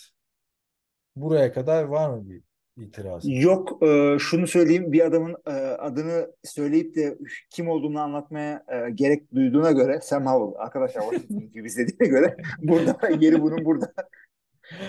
[1.16, 2.44] Buraya kadar var mı bir
[2.84, 3.24] itiraz?
[3.26, 7.18] Yok e, şunu söyleyeyim bir adamın e, adını söyleyip de
[7.50, 13.10] kim olduğunu anlatmaya e, gerek duyduğuna göre Sam Howell arkadaşlar Washington gibi izlediğine göre burada
[13.20, 13.94] yeri bunun burada.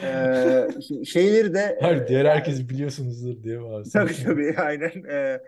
[0.03, 3.91] E, şimdi şeyleri de e, Hayır, diğer yani herkes biliyorsunuzdur diye varsın.
[3.93, 5.41] tabii tabii aynen e,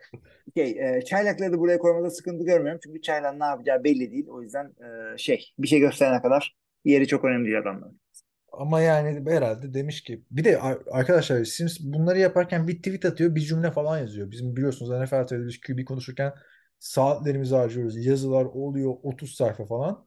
[0.56, 4.42] şey, e, çaylakları da buraya koymada sıkıntı görmüyorum çünkü çaylak ne yapacağı belli değil o
[4.42, 4.64] yüzden
[5.14, 8.00] e, şey bir şey gösterene kadar yeri çok önemli değil adamların.
[8.52, 13.34] Ama yani herhalde demiş ki bir de ar- arkadaşlar Sims bunları yaparken bir tweet atıyor
[13.34, 14.30] bir cümle falan yazıyor.
[14.30, 16.32] Bizim biliyorsunuz NFL TV'de biz QB konuşurken
[16.78, 18.06] saatlerimizi harcıyoruz.
[18.06, 20.06] Yazılar oluyor 30 sayfa falan.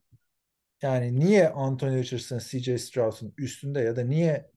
[0.82, 4.52] Yani niye Anthony Richardson CJ Stroud'un üstünde ya da niye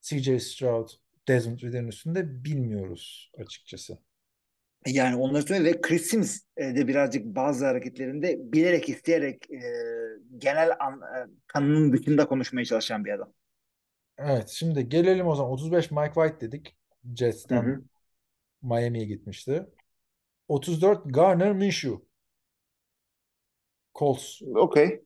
[0.00, 0.88] CJ Stroud
[1.28, 3.98] Desmond Ridder'in üstünde bilmiyoruz açıkçası.
[4.86, 9.62] Yani onları söyle ve Chris Sims e, de birazcık bazı hareketlerinde bilerek isteyerek e,
[10.38, 13.32] genel an, e, kanının dışında konuşmaya çalışan bir adam.
[14.18, 16.76] Evet şimdi gelelim o zaman 35 Mike White dedik.
[17.08, 17.82] Hı Jets'ten hı.
[18.62, 19.66] Miami'ye gitmişti.
[20.48, 21.98] 34 Garner Minshew.
[23.94, 24.42] Colts.
[24.54, 25.02] Okey.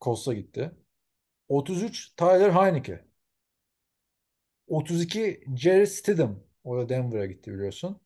[0.00, 0.70] Colts'a gitti.
[1.48, 3.04] 33 Tyler Heineke.
[4.66, 6.40] 32 Jared Stidham.
[6.64, 8.00] O da Denver'a gitti biliyorsun.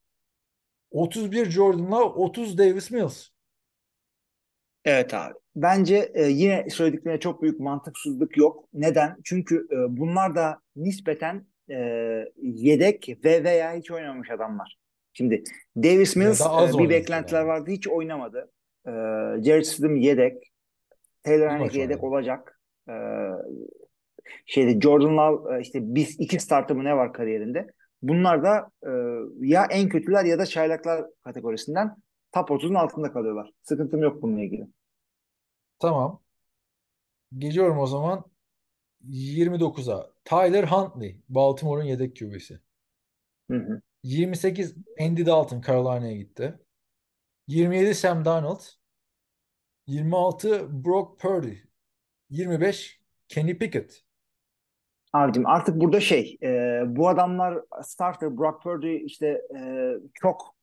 [0.90, 3.28] 31 Jordan Love, 30 Davis Mills.
[4.84, 5.34] Evet abi.
[5.56, 8.68] Bence e, yine söylediklerine çok büyük mantıksızlık yok.
[8.72, 9.16] Neden?
[9.24, 11.76] Çünkü e, bunlar da nispeten e,
[12.42, 14.76] yedek ve veya hiç oynamamış adamlar.
[15.12, 15.42] Şimdi
[15.76, 17.54] Davis Mills e, bir beklentiler adamlar.
[17.54, 17.70] vardı.
[17.70, 18.50] Hiç oynamadı.
[18.86, 18.90] E,
[19.42, 20.53] Jared Stidham yedek.
[21.24, 22.60] Taylor Heineke yedek olacak.
[22.88, 22.94] E,
[24.46, 27.66] şeyde Jordan Love e, işte biz iki startı mı ne var kariyerinde?
[28.02, 28.90] Bunlar da e,
[29.40, 31.96] ya en kötüler ya da çaylaklar kategorisinden
[32.32, 33.50] top 30'un altında kalıyorlar.
[33.62, 34.66] Sıkıntım yok bununla ilgili.
[35.78, 36.20] Tamam.
[37.38, 38.24] Geliyorum o zaman
[39.10, 40.10] 29'a.
[40.24, 42.60] Tyler Huntley, Baltimore'un yedek QB'si.
[43.50, 43.80] Hı hı.
[44.02, 46.58] 28 Andy Dalton Carolina'ya gitti.
[47.46, 48.60] 27 Sam Darnold.
[49.86, 51.54] 26 Brock Purdy.
[52.30, 54.00] 25 Kenny Pickett.
[55.12, 59.26] Abicim artık burada şey e, bu adamlar starter Brock Purdy işte
[59.56, 60.54] e, çok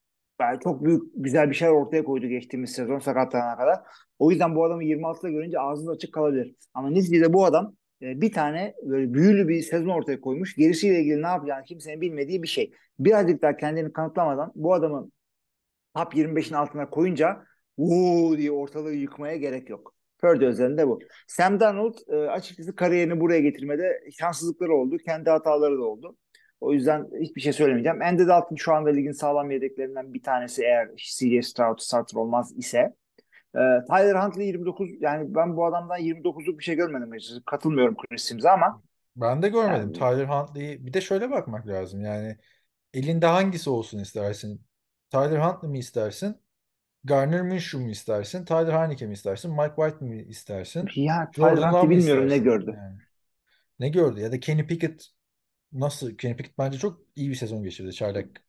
[0.41, 3.79] yani çok büyük güzel bir şeyler ortaya koydu geçtiğimiz sezon sakatlanana kadar.
[4.19, 6.55] O yüzden bu adamı 26'da görünce ağzınız açık kalabilir.
[6.73, 10.55] Ama neticede bu adam e, bir tane böyle büyülü bir sezon ortaya koymuş.
[10.55, 12.73] Gerisiyle ilgili ne yapacağını kimsenin bilmediği bir şey.
[12.99, 15.11] Birazcık daha kendini kanıtlamadan bu adamı
[15.95, 17.43] top 25'in altına koyunca
[17.81, 19.93] uuu diye ortalığı yıkmaya gerek yok.
[20.21, 20.99] Purdy özelinde bu.
[21.27, 24.97] Sam Darnold e, açıkçası kariyerini buraya getirmede şanssızlıkları oldu.
[24.97, 26.17] Kendi hataları da oldu.
[26.61, 28.01] O yüzden hiçbir şey söylemeyeceğim.
[28.01, 32.77] Andy Dalton şu anda ligin sağlam yedeklerinden bir tanesi eğer CJ Stroud starter olmaz ise.
[33.55, 37.45] E, Tyler Huntley 29 yani ben bu adamdan 29'luk bir şey görmedim açıkçası.
[37.45, 38.83] Katılmıyorum Chris Sims'e ama
[39.15, 39.73] Ben de görmedim.
[39.81, 42.01] Yani- Tyler Huntley'i bir de şöyle bakmak lazım.
[42.01, 42.37] Yani
[42.93, 44.61] elinde hangisi olsun istersin?
[45.09, 46.35] Tyler Huntley mi istersin?
[47.03, 48.45] Garner Minshew mu istersin?
[48.45, 49.51] Tyler Heineke mi istersin?
[49.51, 50.89] Mike White mi istersin?
[50.95, 52.77] ya Tyler mı bilmiyorum ne gördü.
[52.77, 52.97] Yani.
[53.79, 54.19] Ne gördü?
[54.19, 55.07] Ya da Kenny Pickett
[55.73, 56.17] nasıl?
[56.17, 57.93] Kenny Pickett bence çok iyi bir sezon geçirdi.
[57.93, 58.43] Çaylak.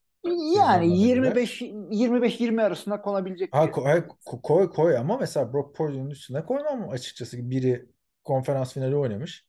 [0.56, 3.94] Yani Sezonlarına 25 25-20 arasında konabilecek Ha, bir ko- ha,
[4.24, 7.50] ko- koy koy ama mesela Brock Purdy'nin üstüne koymam açıkçası.
[7.50, 7.86] Biri
[8.24, 9.46] konferans finali oynamış.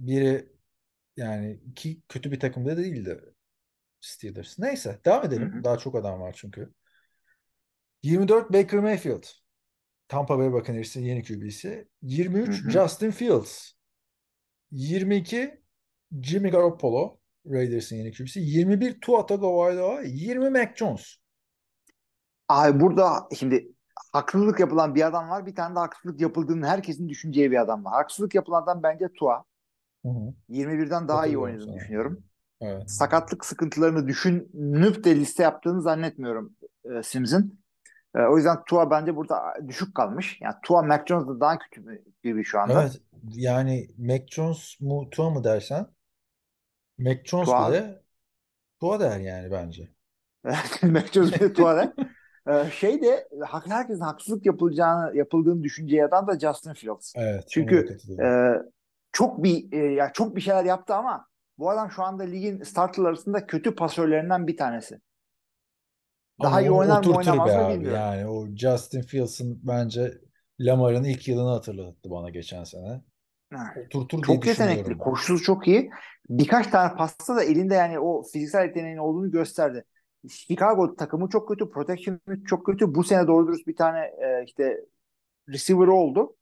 [0.00, 0.52] Biri
[1.16, 3.20] yani iki kötü bir takımda değildi
[4.00, 4.60] Steelers.
[4.60, 5.54] Neyse devam edelim.
[5.54, 5.64] Hı hı.
[5.64, 6.74] Daha çok adam var çünkü.
[8.02, 9.24] 24 Baker Mayfield.
[10.08, 11.88] Tampa Bay Buccaneers'in yeni QB'si.
[12.02, 12.70] 23 Hı hı.
[12.70, 13.72] Justin Fields.
[14.70, 15.60] 22
[16.20, 17.20] Jimmy Garoppolo.
[17.46, 18.40] Raiders'in yeni QB'si.
[18.40, 20.02] 21 Tua Tagovailoa.
[20.02, 21.16] 20 Mac Jones.
[22.48, 23.72] Abi burada şimdi
[24.12, 25.46] haksızlık yapılan bir adam var.
[25.46, 27.92] Bir tane de haksızlık yapıldığını herkesin düşüneceği bir adam var.
[27.92, 29.44] Haksızlık yapılan adam bence Tua.
[30.04, 30.34] Hı hı.
[30.50, 32.24] 21'den daha iyi oynadığını düşünüyorum.
[32.60, 32.90] Evet.
[32.90, 37.59] Sakatlık sıkıntılarını düşünüp de liste yaptığını zannetmiyorum e, Sims'in.
[38.14, 40.38] E, o yüzden Tua bence burada düşük kalmış.
[40.40, 42.82] Yani Tua Mac Jones'da daha kötü gibi şu anda.
[42.82, 45.86] Evet yani Mac Jones mu Tua mı dersen
[46.98, 47.68] Mac Jones Tua.
[47.68, 48.02] bile
[48.80, 49.88] Tua der yani bence.
[50.82, 51.94] Mac Jones bir de Tua da.
[52.48, 53.28] E, şey de
[53.66, 57.12] herkesin haksızlık yapılacağını yapıldığını düşüneceği adam da Justin Fields.
[57.16, 57.44] Evet.
[57.50, 57.98] Çünkü.
[58.22, 58.52] Ee,
[59.12, 61.26] çok bir e, ya çok bir şeyler yaptı ama
[61.58, 65.00] bu adam şu anda ligin starter arasında kötü pasörlerinden bir tanesi.
[66.42, 67.74] Daha Ama iyi oynar mı oturtur oynamaz be mı abi.
[67.74, 67.98] bilmiyorum.
[68.00, 70.18] Yani o Justin Fields'ın bence
[70.60, 73.02] Lamar'ın ilk yılını hatırlattı bana geçen sene.
[73.52, 74.98] Ha, Oturtur diye Çok yetenekli, düşünüyorum.
[74.98, 75.90] koşusu çok iyi.
[76.30, 79.84] Birkaç tane pasta da elinde yani o fiziksel yeteneğin olduğunu gösterdi.
[80.28, 82.94] Chicago takımı çok kötü, protection çok kötü.
[82.94, 84.80] Bu sene doğru dürüst bir tane e, işte
[85.48, 86.36] receiver oldu.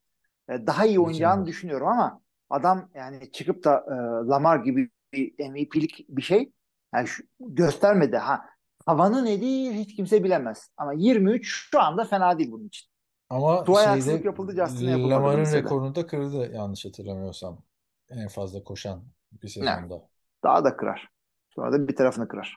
[0.48, 2.20] E, daha iyi oynayacağını düşünüyorum ama
[2.50, 3.94] adam yani çıkıp da e,
[4.28, 6.52] Lamar gibi bir MVP'lik bir şey
[6.94, 8.16] yani şu- göstermedi.
[8.16, 8.40] Ha
[8.88, 10.70] havanı nedir hiç kimse bilemez.
[10.76, 12.88] Ama 23 şu anda fena değil bunun için.
[13.30, 17.62] Ama Tua'ya şeyde yapıldı, Justin'e Lamar'ın rekorunu da kırdı yanlış hatırlamıyorsam.
[18.10, 19.04] En fazla koşan
[19.42, 20.08] bir sezonda.
[20.44, 21.08] Daha da kırar.
[21.50, 22.56] Sonra da bir tarafını kırar.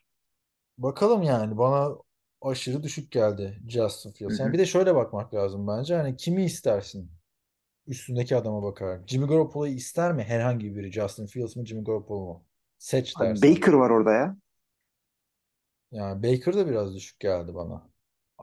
[0.78, 1.96] Bakalım yani bana
[2.42, 4.40] aşırı düşük geldi Justin Fields.
[4.40, 5.96] Yani bir de şöyle bakmak lazım bence.
[5.96, 7.12] Hani kimi istersin?
[7.88, 9.08] Üstündeki adama bakarak.
[9.08, 10.92] Jimmy Garoppolo'yu ister mi herhangi biri?
[10.92, 12.44] Justin Fields mi Jimmy Garoppolo mu?
[12.78, 13.52] Seç Abi dersen.
[13.52, 14.38] Baker var orada ya.
[15.92, 17.92] Yani Baker da biraz düşük geldi bana.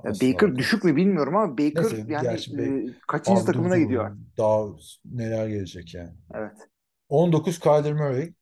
[0.05, 3.81] Ya Baker düşük mü bilmiyorum ama Baker Neyse, yani gerçi e, kaçıncı Abi takımına dur,
[3.81, 4.17] gidiyor?
[4.39, 4.67] Daha
[5.05, 6.15] neler gelecek yani.
[6.35, 6.69] Evet.
[7.09, 8.33] 19 Kyler Murray.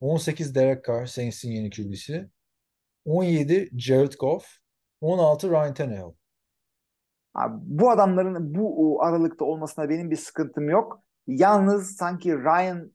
[0.00, 1.06] 18 Derek Carr.
[1.06, 2.30] Saints'in yeni QB'si.
[3.04, 4.46] 17 Jared Goff.
[5.00, 6.14] 16 Ryan Tannehill.
[7.34, 11.02] Abi, bu adamların bu o, aralıkta olmasına benim bir sıkıntım yok.
[11.26, 12.92] Yalnız sanki Ryan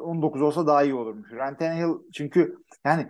[0.00, 1.32] 19 olsa daha iyi olurmuş.
[1.32, 3.08] Ryan Tannehill çünkü yani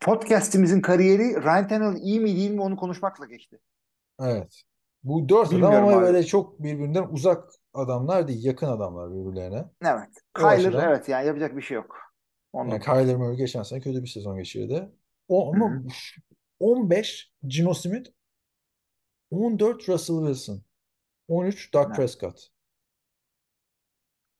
[0.00, 3.58] podcast'imizin kariyeri Ryan Tannehill iyi mi değil mi onu konuşmakla geçti.
[4.20, 4.62] Evet.
[5.04, 6.02] Bu dört adam Bilmiyorum ama abi.
[6.02, 8.44] böyle çok birbirinden uzak adamlar değil.
[8.44, 9.64] Yakın adamlar birbirlerine.
[9.82, 10.08] Evet.
[10.36, 11.96] O Kyler açıdan- evet yani yapacak bir şey yok.
[12.52, 12.70] Ondan.
[12.72, 14.88] Yani Kyler Murray geçen sene kötü bir sezon geçirdi.
[15.28, 15.82] O, ama Hı hı.
[16.60, 18.10] 15 Geno Smith
[19.30, 20.62] 14 Russell Wilson
[21.28, 21.96] 13 Dak Evet.
[21.96, 22.48] Prescott.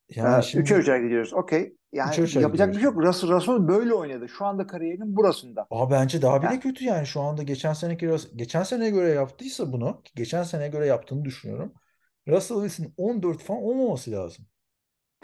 [0.09, 1.32] Yani Ee, şimdi üçe üçe gidiyoruz.
[1.32, 1.76] Okey.
[1.93, 3.03] Yani üçe yapacak bir şey yok.
[3.03, 4.28] Russell, Russell böyle oynadı.
[4.28, 5.66] Şu anda kariyerinin burasında.
[5.70, 9.72] Aa, bence daha bile Yani- kötü yani şu anda geçen seneki geçen seneye göre yaptıysa
[9.72, 11.72] bunu geçen seneye göre yaptığını düşünüyorum.
[12.28, 14.45] Russell Wilson 14 falan olmaması lazım.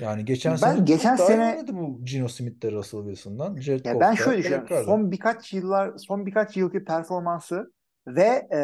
[0.00, 3.56] Yani geçen Ben sene geçen sene- bu Geno Smith de Russell Wilson'dan.
[3.60, 4.66] Jared Ya ben şöyle düşünüyorum.
[4.70, 4.84] Carr da.
[4.84, 7.72] Son birkaç yıllar, son birkaç yılki performansı
[8.06, 8.60] ve e,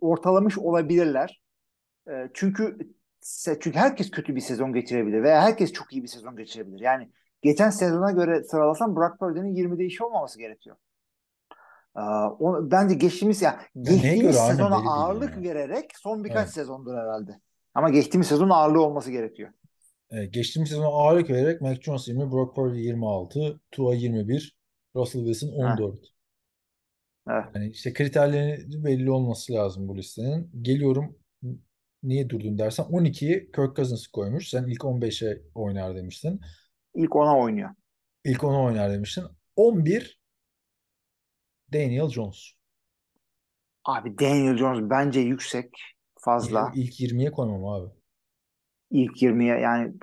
[0.00, 1.42] ortalamış olabilirler.
[2.08, 2.78] E, çünkü
[3.44, 6.80] çünkü herkes kötü bir sezon geçirebilir veya herkes çok iyi bir sezon geçirebilir.
[6.80, 7.10] Yani
[7.42, 10.76] geçen sezona göre sıralasam Brock Purdy'nin 20'de işi olmaması gerekiyor.
[11.96, 12.00] Ee,
[12.40, 15.48] o, bence geçtiğimiz ya neye geçtiğimiz aynen sezona değil ağırlık yani.
[15.48, 16.54] vererek son birkaç Evet.
[16.54, 17.40] sezondur herhalde.
[17.74, 19.50] Ama geçtiğimiz sezon ağırlığı olması gerekiyor.
[20.10, 24.56] Evet, geçtiğimiz sezon ağırlık vererek Mac Jones 20, Brock Purdy 26, Tua 21,
[24.96, 25.98] Russell Wilson 14.
[27.30, 27.44] Evet.
[27.54, 30.50] Yani işte kriterleri belli olması lazım bu listenin.
[30.62, 31.16] Geliyorum
[32.02, 34.48] niye durdun dersen 12'yi Kirk Cousins koymuş.
[34.48, 36.40] Sen ilk 15'e oynar demiştin.
[36.94, 37.70] İlk ona oynuyor.
[38.24, 39.24] İlk 10'a oynar demiştin.
[39.56, 40.20] 11
[41.72, 42.52] Daniel Jones.
[43.84, 45.70] Abi Daniel Jones bence yüksek
[46.20, 46.72] fazla.
[46.74, 47.90] İlk 20'ye koymam abi.
[48.90, 49.94] İlk 20'ye yani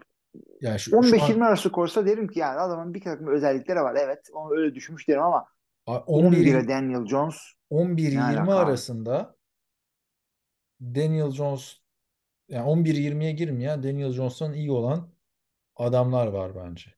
[0.62, 3.96] Yani şu, şu 15-20 an arası koysa derim ki yani adamın bir takım özellikleri var.
[4.00, 5.46] Evet onu öyle düşünmüş derim ama
[5.86, 7.36] a- 11'e 11 Daniel Jones
[7.70, 8.72] 11 Ne 20 alaka abi?
[8.72, 9.36] arasında
[10.82, 11.79] Daniel Jones
[12.50, 15.10] yani 11 20'ye girmeyen Daniel Jones'tan iyi olan
[15.76, 16.92] adamlar var bence.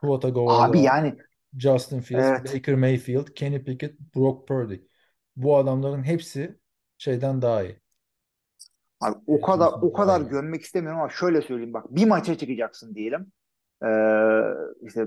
[0.00, 1.16] Tua Tagovailoa, abi yani
[1.58, 2.54] Justin Fields, Evet.
[2.54, 4.76] Baker Mayfield, Kenny Pickett, Brock Purdy.
[5.36, 6.58] Bu adamların hepsi
[6.98, 7.76] şeyden daha iyi.
[9.00, 13.32] Abi o kadar o kadar gömmek istemiyorum ama şöyle söyleyeyim bak bir maça çıkacaksın diyelim.
[13.82, 13.88] Ee,
[14.86, 15.06] işte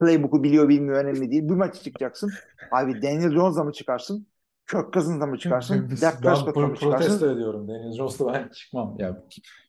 [0.00, 1.42] playbook'u biliyor bilmiyor önemli değil.
[1.42, 2.32] Bir maça çıkacaksın.
[2.70, 4.26] Abi Daniel Jones'la mı çıkarsın?
[4.70, 5.88] Kirk Cousins'la mı çıkarsın?
[6.02, 6.90] Dak Prescott'la mı çıkarsın?
[6.90, 7.68] protesto ediyorum.
[7.68, 8.96] Daniel Jones'la ben çıkmam.
[8.98, 9.22] Ya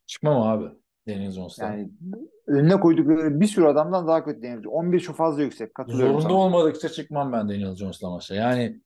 [0.08, 0.66] çıkmam abi.
[1.08, 1.66] Daniel Jones'la.
[1.66, 1.90] Yani
[2.48, 4.74] önüne koydukları bir sürü adamdan daha kötü Daniel Jones.
[4.74, 5.76] 11 şu fazla yüksek.
[5.76, 6.38] Katılıyorum Zorunda sana.
[6.38, 8.36] olmadıkça çıkmam ben Daniel Jones'la maça.
[8.36, 8.82] Yani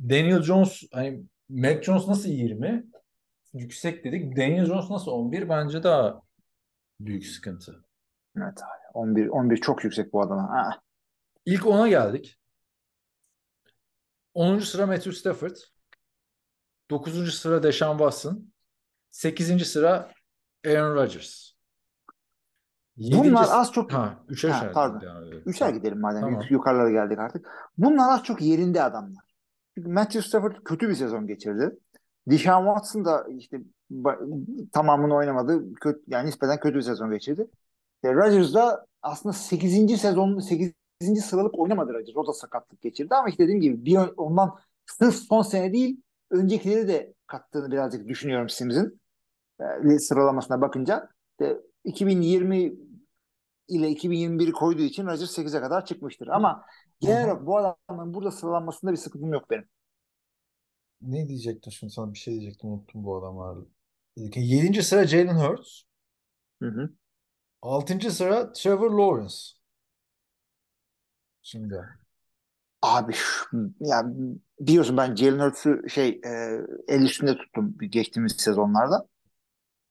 [0.00, 2.86] Daniel Jones hani Mac Jones nasıl 20?
[3.54, 4.36] Yüksek dedik.
[4.36, 5.48] Daniel Jones nasıl 11?
[5.48, 6.22] Bence daha
[7.00, 7.84] büyük sıkıntı.
[8.36, 8.90] Evet abi.
[8.94, 10.42] 11 11 çok yüksek bu adama.
[10.42, 10.80] Ha.
[11.46, 12.38] İlk 10'a geldik.
[14.36, 14.58] 10.
[14.58, 15.56] sıra Matthew Stafford.
[16.90, 17.34] 9.
[17.34, 18.52] sıra Deshaun Watson.
[19.10, 19.66] 8.
[19.66, 20.10] sıra
[20.66, 21.50] Aaron Rodgers.
[22.96, 25.00] Bunlar az çok Ha, üçer Ha, pardon.
[25.00, 25.42] devam edelim.
[25.46, 26.20] Üçer gidelim madem.
[26.20, 26.40] Tamam.
[26.40, 27.48] Yuk- yukarılara geldik artık.
[27.78, 29.24] Bunlar az çok yerinde adamlar.
[29.74, 31.78] Çünkü Matthew Stafford kötü bir sezon geçirdi.
[32.26, 33.60] Deshaun Watson da işte
[34.72, 35.74] tamamını oynamadı.
[35.74, 37.46] Kötü, yani nispeten kötü bir sezon geçirdi.
[38.04, 39.98] E, Rodgers da aslında 8.
[39.98, 40.72] sezon 8.
[41.00, 42.16] sıralık oynamadı Rodgers.
[42.16, 46.88] O da sakatlık geçirdi ama işte dediğim gibi bir ondan sırf son sene değil öncekileri
[46.88, 49.00] de kattığını birazcık düşünüyorum Sims'in
[49.90, 51.08] e, sıralamasına bakınca.
[51.30, 52.74] İşte 2020
[53.68, 56.28] ile 2021'i koyduğu için Rodgers 8'e kadar çıkmıştır.
[56.28, 56.64] Ama
[57.00, 59.68] genel olarak bu adamın burada sıralanmasında bir sıkıntım yok benim.
[61.02, 63.64] Ne diyecektim şimdi sana bir şey diyecektim unuttum bu adamlarla.
[64.16, 64.82] 7.
[64.82, 65.82] sıra Jalen Hurts.
[66.62, 66.90] Hı hı.
[67.62, 68.10] 6.
[68.10, 69.55] sıra Trevor Lawrence.
[71.46, 71.84] Şimdi
[72.82, 74.02] Abi şu- ya
[74.60, 76.30] biliyorsun ben Jalen Hurts'u şey e,
[76.88, 79.08] el üstünde tuttum geçtiğimiz sezonlarda.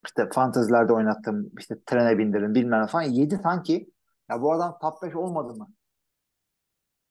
[0.05, 1.51] İşte fantezilerde oynattım.
[1.59, 3.03] işte trene bindirdim bilmem ne falan.
[3.03, 3.89] 7 sanki
[4.29, 5.67] ya bu adam top 5 olmadı mı?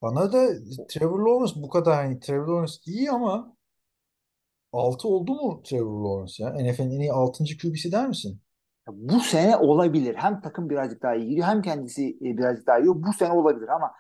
[0.03, 0.49] bana da
[0.89, 3.57] Trevor Lawrence bu kadar hani Trevor Lawrence iyi ama
[4.73, 6.51] 6 oldu mu Trevor Lawrence ya?
[6.51, 7.57] NFL'in en iyi 6.
[7.59, 8.41] QB'si der misin?
[8.89, 10.15] Ya bu sene olabilir.
[10.15, 12.87] Hem takım birazcık daha iyi gidiyor hem kendisi e, birazcık daha iyi.
[12.87, 13.93] Bu sene olabilir ama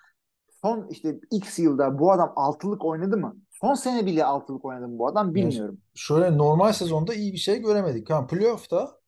[0.64, 3.36] son işte X yılda bu adam altılık oynadı mı?
[3.50, 5.80] Son sene bile altılık oynadı mı bu adam bilmiyorum.
[5.94, 8.10] Şöyle normal sezonda iyi bir şey göremedik.
[8.10, 9.00] Ha, playoff'ta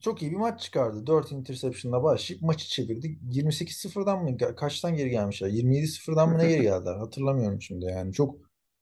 [0.00, 1.06] çok iyi bir maç çıkardı.
[1.06, 3.18] 4 interception'la başlayıp maçı çevirdi.
[3.30, 5.48] 28-0'dan mı kaçtan geri gelmişler?
[5.48, 6.96] 27-0'dan mı ne geri geldiler?
[6.96, 8.12] Hatırlamıyorum şimdi yani.
[8.12, 8.36] Çok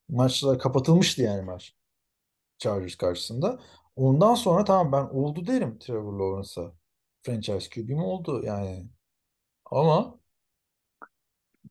[0.08, 1.74] maçlar kapatılmıştı yani maç.
[2.58, 3.58] Chargers karşısında.
[3.96, 6.72] Ondan sonra tamam ben oldu derim Trevor Lawrence'a.
[7.22, 8.88] Franchise QB'm oldu yani.
[9.70, 10.17] Ama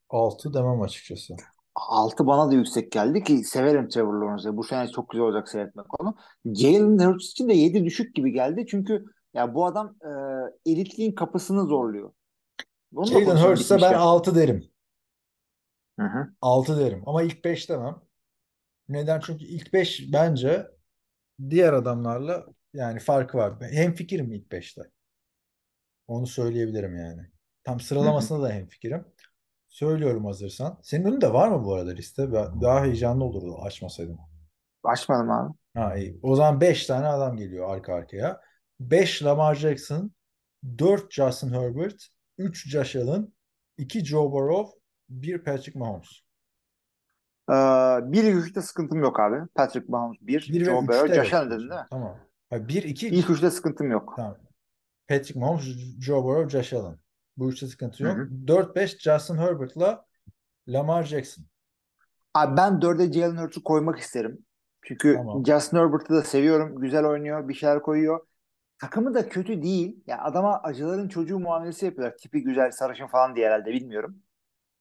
[0.10, 1.36] 6 demem açıkçası.
[1.76, 4.58] 6 bana da yüksek geldi ki severim Trevor Lawrence'ı.
[4.58, 6.16] Bu sene çok güzel olacak seyretmek onu.
[6.46, 8.66] Jalen Hurts için de 7 düşük gibi geldi.
[8.70, 10.10] Çünkü ya bu adam e,
[10.72, 12.12] elitliğin kapısını zorluyor.
[12.96, 14.00] Da Jalen Hurts'a ben bitmişken.
[14.00, 14.64] 6 derim.
[16.00, 16.28] Hı hı.
[16.42, 17.04] 6 derim.
[17.06, 18.02] Ama ilk 5 demem.
[18.90, 19.20] Neden?
[19.20, 20.68] Çünkü ilk 5 bence
[21.50, 23.54] diğer adamlarla yani farkı var.
[23.62, 24.82] Hemfikirim ilk 5'te.
[26.08, 27.22] Onu söyleyebilirim yani.
[27.64, 29.06] Tam sıralamasında da hemfikirim.
[29.68, 30.80] Söylüyorum hazırsan.
[30.84, 32.34] Senin önünde var mı bu arada liste?
[32.34, 34.18] Ben- Daha heyecanlı olurdu açmasaydım.
[34.84, 35.54] Açmadım abi.
[35.76, 36.20] Ha iyi.
[36.24, 38.42] O zaman 5 tane adam geliyor arka arkaya.
[38.80, 40.12] 5 Lamar Jackson,
[40.80, 42.08] 4 Justin Herbert,
[42.38, 43.34] 3 Josh Allen,
[43.78, 46.10] 2 Joe Burrow, 1 Patrick Mahomes.
[47.50, 47.54] Ee,
[48.12, 49.36] bir ilk üçte sıkıntım yok abi.
[49.56, 50.50] Patrick Mahomes bir.
[50.54, 51.42] 1 ve Joe 3'te Burrow, Josh yok.
[51.42, 51.88] Allen dedin değil mi?
[51.90, 52.18] Tamam.
[52.52, 54.14] 1 2 İlk üçte sıkıntım yok.
[54.16, 54.38] Tamam.
[55.08, 55.64] Patrick Mahomes,
[56.02, 56.98] Joe Burrow, Josh Allen.
[57.38, 58.18] Bu üçte sıkıntı yok.
[58.18, 58.30] Hı hı.
[58.48, 60.06] 4-5 Justin Herbert'la
[60.68, 61.46] Lamar Jackson.
[62.34, 64.46] Abi ben dörde Jalen Hurts'u koymak isterim.
[64.82, 65.46] Çünkü Tamam.
[65.46, 66.82] Justin Herbert'ı da seviyorum.
[66.82, 67.50] Güzel oynuyor.
[67.50, 68.28] Bir şeyler koyuyor.
[68.80, 70.04] Takımı da kötü değil.
[70.08, 72.18] Ya adama acıların çocuğu muamelesi yapıyorlar.
[72.18, 74.16] Tipi güzel, sarışın falan diye herhalde bilmiyorum.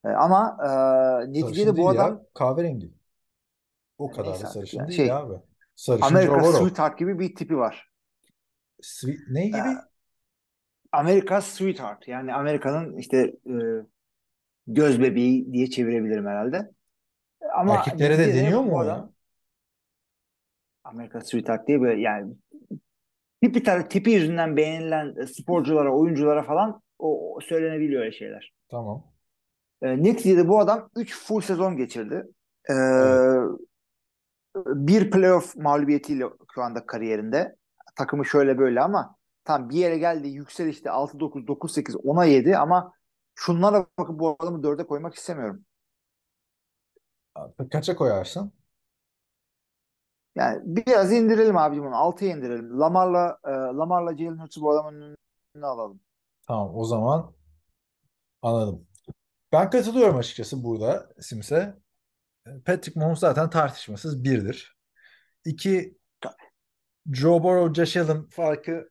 [0.04, 2.22] Ee, ama e, neticede bu adam ya.
[2.34, 2.92] Kahverengi.
[3.98, 4.88] O kadar Neyse da sarışın ya.
[4.88, 5.34] değil Şey, abi.
[5.76, 6.58] Sarışın Amerika Burrow.
[6.58, 7.90] Sweetheart gibi bir tipi var.
[8.82, 9.56] Sweet, ne gibi?
[9.56, 9.76] Ee,
[10.92, 12.08] Amerika Sweetheart.
[12.08, 13.54] Yani Amerika'nın işte e,
[14.66, 16.70] göz bebeği diye çevirebilirim herhalde.
[17.56, 19.12] Ama Erkeklere de deniyor mu adam-?
[20.84, 22.34] Amerika Sweetheart diye böyle yani
[23.42, 28.52] tipi, tar- tipi yüzünden beğenilen sporculara, oyunculara falan o, o söylenebiliyor öyle şeyler.
[28.70, 29.04] Tamam.
[29.82, 32.22] E, neticede bu adam 3 full sezon geçirdi.
[32.70, 32.74] E,
[34.66, 36.24] Bir playoff mağlubiyetiyle
[36.54, 37.56] şu anda kariyerinde.
[37.96, 39.15] Takımı şöyle böyle ama
[39.46, 42.92] tam bir yere geldi yükselişte 6-9, 9-8, 10'a 7 ama
[43.34, 45.64] şunlara bakıp bu adamı 4'e koymak istemiyorum.
[47.72, 48.52] Kaça koyarsın?
[50.34, 51.94] Yani biraz indirelim abicim onu.
[51.94, 52.80] 6'ya indirelim.
[52.80, 55.16] Lamar'la e, Lamar'la Jalen Hurts'u bu adamın
[55.54, 56.00] önüne alalım.
[56.46, 57.34] Tamam o zaman
[58.42, 58.86] anladım.
[59.52, 61.76] Ben katılıyorum açıkçası burada Sims'e.
[62.64, 64.76] Patrick Mahomes zaten tartışmasız birdir.
[65.44, 65.98] İki
[67.12, 68.90] Joe Burrow, Josh Allen farkı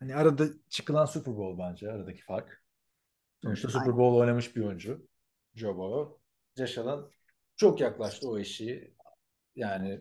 [0.00, 2.62] hani arada çıkılan Super Bowl bence aradaki fark.
[3.42, 3.98] Sonuçta Super Aynen.
[3.98, 5.08] Bowl oynamış bir oyuncu
[5.54, 6.20] Joe Burrow.
[6.56, 7.00] Josh Allen
[7.56, 8.94] çok yaklaştı o eşiği.
[9.56, 10.00] Yani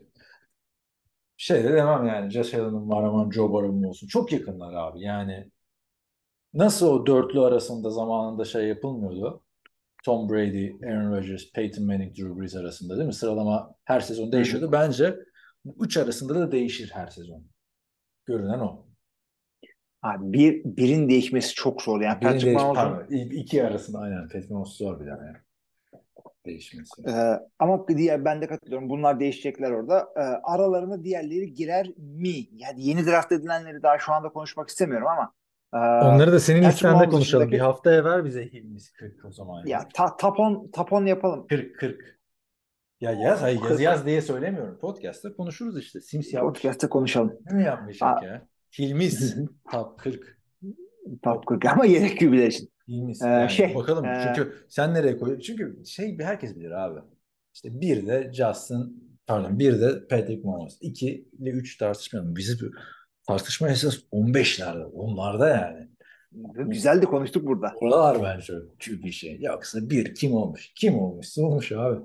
[1.37, 4.07] şey de demem yani Josh Allen'ın var aman Joe Burrow'un olsun.
[4.07, 5.51] Çok yakınlar abi yani.
[6.53, 9.43] Nasıl o dörtlü arasında zamanında şey yapılmıyordu?
[10.05, 13.13] Tom Brady, Aaron Rodgers, Peyton Manning, Drew Brees arasında değil mi?
[13.13, 14.71] Sıralama her sezon değişiyordu.
[14.71, 15.19] Bence
[15.79, 17.43] üç arasında da değişir her sezon.
[18.25, 18.85] Görünen o.
[20.05, 22.01] Abi bir, birin değişmesi çok zor.
[22.01, 24.21] Yani Birini Patrick Mahomes'un iki arasında aynen.
[24.23, 25.33] Patrick Mahomes zor bir tane.
[26.45, 27.01] Değişmesi.
[27.07, 28.89] Ee, ama diğer ben de katılıyorum.
[28.89, 30.07] Bunlar değişecekler orada.
[30.17, 32.29] Ee, aralarına diğerleri girer mi?
[32.53, 35.33] Yani yeni draft edilenleri daha şu anda konuşmak istemiyorum ama
[35.73, 37.21] e, Onları da senin listende konuşalım.
[37.21, 39.65] dışındaki- Bir haftaya ver bize Hilmiz 40 o zaman.
[39.65, 41.47] ya ta, tapon tapon yapalım.
[41.47, 42.19] 40 40.
[43.01, 43.79] Ya yaz, hayır yaz 40.
[43.81, 44.77] yaz diye söylemiyorum.
[44.79, 46.01] Podcast'ta konuşuruz işte.
[46.01, 46.61] Sims yapmış.
[46.61, 47.33] Podcast'te konuşalım.
[47.51, 47.69] Ne mi
[48.01, 48.25] Aa.
[48.25, 48.47] ya?
[48.79, 49.35] Hilmiz
[49.71, 50.37] top 40.
[51.23, 52.69] Top 40 ama yedek QB'ler için.
[52.87, 53.21] Hilmiz.
[53.21, 54.05] Ee, Yani şey, bakalım.
[54.05, 55.45] e, Çünkü sen nereye koyuyorsun?
[55.45, 56.99] Çünkü şey herkes bilir abi.
[57.53, 60.77] İşte bir de Justin pardon bir de Patrick Mahomes.
[60.81, 62.35] 2 ile 3 tartışmayalım.
[62.35, 62.57] Bizi
[63.27, 64.83] tartışma esas 15'lerde.
[64.83, 65.87] Onlarda yani.
[66.55, 67.73] Güzel de konuştuk burada.
[67.81, 68.53] Oralar bence
[68.87, 69.37] bir şey.
[69.41, 70.71] Yoksa bir kim olmuş?
[70.75, 71.99] Kim olmuşsa olmuş abi.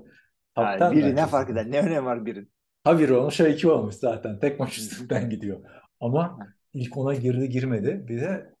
[0.57, 1.71] Yani biri bence ne fark eder?
[1.71, 2.51] Ne önemi var birin?
[2.83, 4.39] Ha bir olmuş ha iki olmuş zaten.
[4.39, 5.59] Tek maç üstünden gidiyor.
[5.99, 6.39] Ama
[6.73, 8.05] ilk ona girdi girmedi.
[8.07, 8.53] Bir de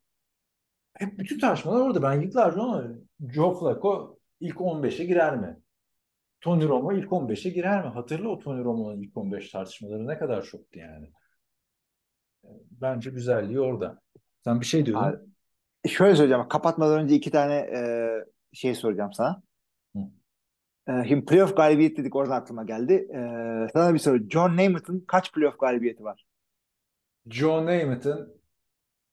[0.93, 2.03] hep bütün tartışmalar orada.
[2.03, 2.87] Ben yıllarca ama
[3.33, 5.57] Joe Flacco ilk 15'e girer mi?
[6.41, 7.89] Tony Romo ilk 15'e girer mi?
[7.89, 11.11] Hatırla o Tony Romo'nun ilk 15 tartışmaları ne kadar çoktu yani.
[12.71, 14.01] Bence güzelliği orada.
[14.43, 15.03] Sen bir şey diyordun.
[15.03, 15.17] Abi,
[15.87, 16.47] Şöyle söyleyeceğim.
[16.47, 17.81] Kapatmadan önce iki tane e,
[18.53, 19.41] şey soracağım sana.
[19.95, 19.99] Hı.
[20.87, 22.93] E, şimdi playoff galibiyet dedik oradan aklıma geldi.
[22.93, 23.19] E,
[23.73, 24.29] sana bir soru.
[24.29, 26.25] John Namath'ın kaç playoff galibiyeti var?
[27.29, 28.41] Joe Namath'ın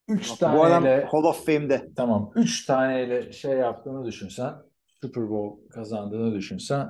[0.07, 1.89] 3 Bu adam taneyle Hall of Fame'de.
[1.95, 2.31] Tamam.
[2.35, 4.53] Üç taneyle şey yaptığını düşünsen,
[5.01, 6.89] Super Bowl kazandığını düşünsen,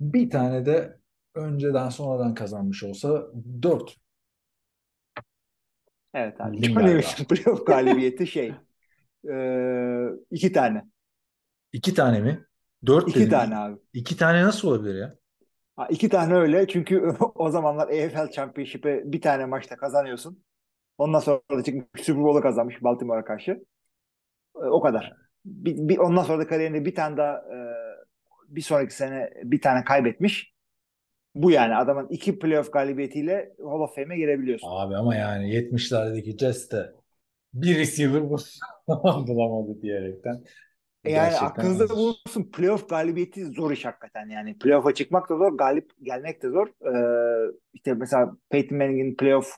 [0.00, 0.98] bir tane de
[1.34, 3.26] önceden sonradan kazanmış olsa
[3.62, 3.96] dört.
[6.14, 6.60] Evet abi.
[6.60, 6.80] Galiba.
[6.80, 8.54] Namath'ın playoff galibiyeti şey.
[9.30, 9.34] e,
[10.30, 10.84] iki tane.
[11.72, 12.46] İki tane mi?
[12.86, 13.78] Dört İki tane abi.
[13.92, 15.14] İki tane nasıl olabilir ya?
[15.76, 16.68] Ha, iki tane öyle.
[16.68, 20.44] Çünkü o zamanlar EFL Championship'e bir tane maçta kazanıyorsun.
[20.98, 23.50] Ondan sonra da çıkmış Super Bowl'u kazanmış Baltimore'a karşı.
[24.56, 25.12] E, o kadar.
[25.44, 27.56] Bir, bir- ondan sonra da kariyerinde bir tane daha e,
[28.48, 30.52] bir sonraki sene bir tane kaybetmiş.
[31.34, 34.68] Bu yani adamın iki playoff galibiyetiyle Hall of Fame'e girebiliyorsun.
[34.70, 36.92] Abi ama yani 70'lerdeki Jets'te
[37.54, 38.36] bir receiver bu
[39.28, 40.44] bulamadı diyerekten.
[41.04, 41.94] Yani Gerçekten aklınızda acı.
[41.94, 44.58] bulunsun playoff galibiyeti zor iş hakikaten yani.
[44.58, 46.66] Playoff'a çıkmak da zor, galip gelmek de zor.
[46.68, 49.56] Ee, işte mesela Peyton Manning'in playoff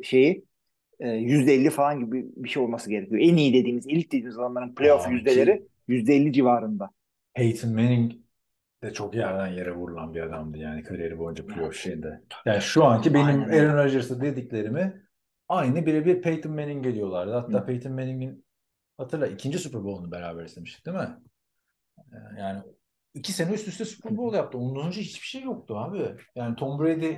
[0.00, 0.42] e, şeyi e,
[1.06, 3.20] %50 falan gibi bir şey olması gerekiyor.
[3.20, 6.90] En iyi dediğimiz, elit dediğimiz adamların playoff yüzdeleri %50 civarında.
[7.34, 8.12] Peyton Manning
[8.82, 12.20] de çok yerden yere vurulan bir adamdı yani kariyeri boyunca playoff şeyinde.
[12.46, 13.48] Yani şu anki benim Aynen.
[13.48, 15.02] Aaron Rodgers'a dediklerimi
[15.48, 17.32] aynı birebir Peyton Manning geliyorlardı.
[17.32, 17.66] Hatta Hı.
[17.66, 18.44] Peyton Manning'in
[18.98, 21.08] hatırla ikinci Super Bowl'unu beraber istemiştik değil mi?
[22.12, 22.62] Ee, Yani
[23.14, 24.58] iki sene üst üste Super Bowl yaptı.
[24.58, 26.16] Ondan önce hiçbir şey yoktu abi.
[26.34, 27.14] Yani Tom Brady,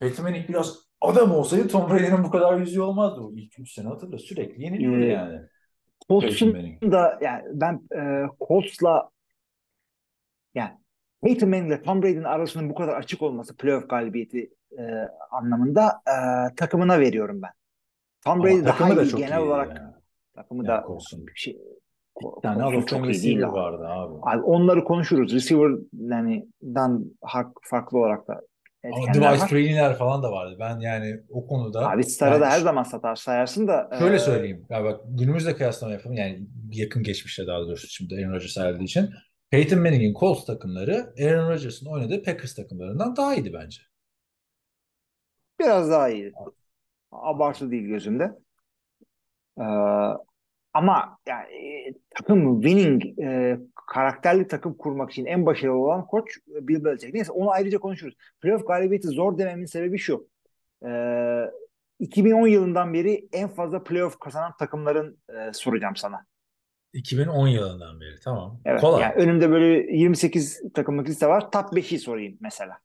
[0.00, 3.20] Peyton Manning biraz adam olsaydı Tom Brady'nin bu kadar yüzü olmazdı.
[3.20, 5.40] O ilk üç sene hatırla sürekli yeniliyordu Ee, yani.
[6.08, 9.10] Colts'un da yani ben e, Colts'la
[10.54, 10.70] yani
[11.22, 14.82] Peyton Manning ile Tom Brady'nin arasının bu kadar açık olması playoff galibiyeti e,
[15.30, 17.50] anlamında e, takımına veriyorum ben.
[18.24, 20.00] Tom Brady daha takımı da iyi çok genel iyiydi olarak ya.
[20.34, 21.26] takımı Yani da Colts'un.
[21.34, 21.58] şey,
[22.22, 24.14] Bir tane of çok iyi değil vardı abi.
[24.22, 25.34] Abi onları konuşuruz.
[25.34, 27.04] Receiver yani dan
[27.62, 28.40] farklı olarak da
[28.84, 29.96] Ama Device var.
[29.98, 30.56] Falan da vardı.
[30.60, 34.18] Ben yani o konuda Abi Star'a da yani her zaman satar sayarsın da şöyle e,
[34.18, 34.66] söyleyeyim.
[34.70, 36.16] Ya bak günümüzde kıyaslama yapalım.
[36.16, 39.10] Yani yakın geçmişte daha doğrusu şimdi Aaron Rodgers ayrıldığı için.
[39.50, 43.80] Peyton Manning'in Colts takımları Aaron Rodgers'ın oynadığı Packers takımlarından daha iyiydi bence.
[45.60, 46.32] biraz daha iyi.
[47.12, 48.32] Abartı değil gözümde.
[49.58, 49.64] Ee,
[50.74, 56.68] ama yani e, takım winning e, karakterli takım kurmak için en başarılı olan koç e,
[56.68, 57.14] Bill Belichick.
[57.14, 58.14] Neyse onu ayrıca konuşuruz.
[58.40, 60.28] Playoff galibiyeti zor dememin sebebi şu.
[60.86, 61.50] Ee,
[61.98, 66.26] 2010 yılından beri en fazla playoff kazanan takımların e, soracağım sana.
[66.92, 68.60] 2010 yılından beri tamam.
[68.64, 68.80] Evet.
[68.80, 69.02] Kolay.
[69.02, 71.50] Yani önümde böyle 28 takımlık liste var.
[71.50, 72.78] Top 5'i sorayım mesela.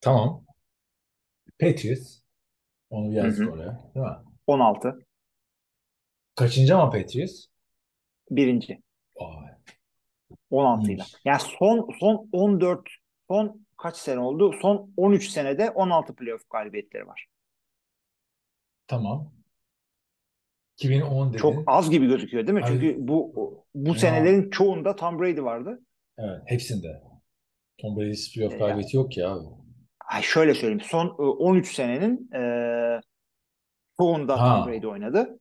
[0.00, 0.44] Tamam.
[1.60, 2.20] Patriots.
[2.90, 3.50] Onu hı.
[3.50, 3.80] oraya.
[3.94, 4.16] Değil mi?
[4.46, 5.06] 16.
[6.34, 7.46] Kaçıncı ama Patriots?
[8.30, 8.82] Birinci.
[9.16, 9.50] Vay.
[10.50, 11.02] 16 ile.
[11.24, 12.80] Yani son son 14
[13.28, 14.52] son kaç sene oldu?
[14.62, 17.26] Son 13 senede 16 playoff galibiyetleri var.
[18.86, 19.32] Tamam.
[20.78, 21.38] 2010 dedin.
[21.38, 22.64] Çok az gibi gözüküyor değil mi?
[22.64, 23.34] Abi, Çünkü bu
[23.74, 23.94] bu ya.
[23.94, 25.80] senelerin çoğunda Tom Brady vardı.
[26.18, 26.42] Evet.
[26.46, 27.02] Hepsinde.
[27.78, 29.46] Tom Brady'si playoff E, galibiyeti yok ki abi.
[30.08, 30.80] Ay şöyle söyleyeyim.
[30.80, 32.40] Son e, 13 senenin e,
[33.98, 34.56] çoğunda Ha.
[34.64, 35.38] Tom Brady oynadı.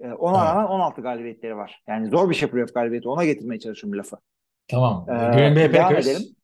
[0.00, 0.48] E, ona Evet.
[0.48, 1.82] rağmen 16 galibiyetleri var.
[1.88, 3.08] Yani zor bir şey playoff galibiyeti.
[3.08, 4.16] Ona getirmeye çalışıyorum lafı.
[4.68, 5.06] Tamam.
[5.08, 6.06] Ee, Green Bay Packers.
[6.06, 6.36] edelim.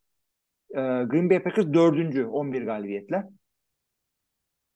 [0.70, 3.24] E, Green Bay Packers dördüncü 11 galibiyetle.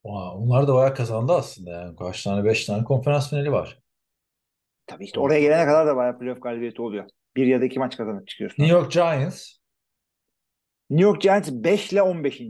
[0.05, 1.97] Vay, onlar da bayağı kazandı aslında yani.
[1.97, 2.45] Kaç tane?
[2.45, 3.79] Beş tane konferans finali var.
[4.87, 7.05] Tabii işte oraya gelene kadar da bayağı playoff galibiyeti oluyor.
[7.37, 8.63] Bir ya da iki maç kazanıp çıkıyorsun.
[8.63, 9.59] New York Giants.
[10.91, 12.43] New York Giants 5 ile 15.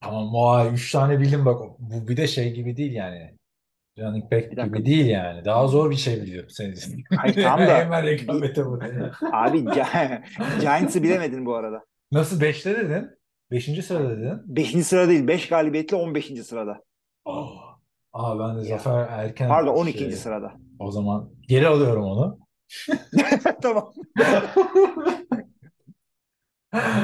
[0.00, 1.60] Tamam vay 3 tane bildim bak.
[1.78, 3.36] Bu bir de şey gibi değil yani.
[3.98, 4.78] Running back Bir dakika.
[4.78, 5.44] gibi değil yani.
[5.44, 7.04] Daha zor bir şey biliyorum senin için.
[7.16, 8.74] Hayır, tamam da- Hemen rekabete bu.
[9.32, 10.20] Abi Gi-
[10.60, 11.84] Giants'ı bilemedin bu arada.
[12.12, 13.10] Nasıl 5'te dedin?
[13.50, 13.84] 5.
[13.86, 14.42] sırada dedin.
[14.56, 14.86] 5.
[14.86, 16.26] sıra değil 5 galibiyetle 15.
[16.44, 16.82] sırada.
[17.24, 17.50] Oh.
[18.12, 19.98] Aa ben de Zafer Erken Pardon 12.
[19.98, 20.52] şey- sırada.
[20.78, 22.38] O zaman geri alıyorum onu.
[23.62, 23.92] tamam.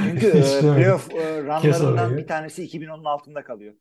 [0.04, 3.74] Çünkü e, playoff e, runlarından bir tanesi 2010'un altında kalıyor.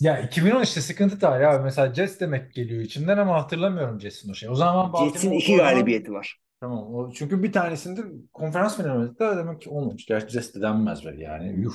[0.00, 1.58] Ya 2010 işte sıkıntı da ya.
[1.58, 4.48] Mesela Jets demek geliyor içimden ama hatırlamıyorum Jets'in o şey.
[4.48, 6.40] O zaman Baltimore Jets'in 2 o zaman- galibiyeti var.
[6.60, 6.94] Tamam.
[6.94, 10.06] O, çünkü bir tanesinde konferans finali oynadıklar demek ki olmamış.
[10.06, 11.60] Gerçi Jets de denmez böyle yani.
[11.60, 11.74] Yuh.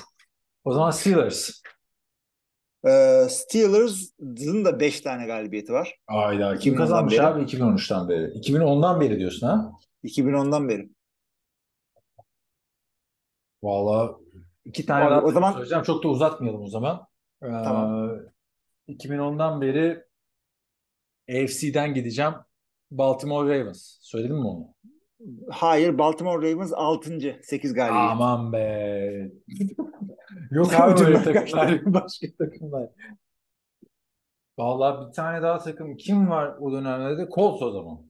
[0.64, 1.50] O zaman Steelers.
[2.88, 5.96] E, Steelers'ın da 5 tane galibiyeti var.
[6.08, 7.22] Ayda kim 2010'dan kazanmış beri.
[7.22, 8.26] abi 2013'ten beri?
[8.26, 9.72] 2010'dan beri diyorsun ha?
[10.04, 10.90] 2010'dan beri.
[13.64, 14.12] Vallahi
[14.66, 15.84] iki tane Abi, daha o zaman- söyleyeceğim.
[15.84, 17.09] Çok da uzatmayalım o zaman.
[17.44, 18.20] Ee, Tamam.
[18.88, 20.04] 2010'dan beri
[21.30, 22.34] AFC'den gideceğim.
[22.92, 23.98] Baltimore Ravens.
[24.02, 24.74] Söyledim mi onu?
[25.52, 27.20] Hayır Baltimore Ravens 6.
[27.42, 28.02] 8 galibiyet.
[28.12, 29.32] Aman be.
[30.52, 31.58] Yok abi böyle Ucundan kaçtı.
[31.58, 31.86] takımlar.
[31.94, 32.90] Başka takımlar.
[34.58, 35.98] Vallahi bir tane daha takım.
[35.98, 37.30] Kim var o dönemlerde?
[37.36, 38.09] Colts o zaman.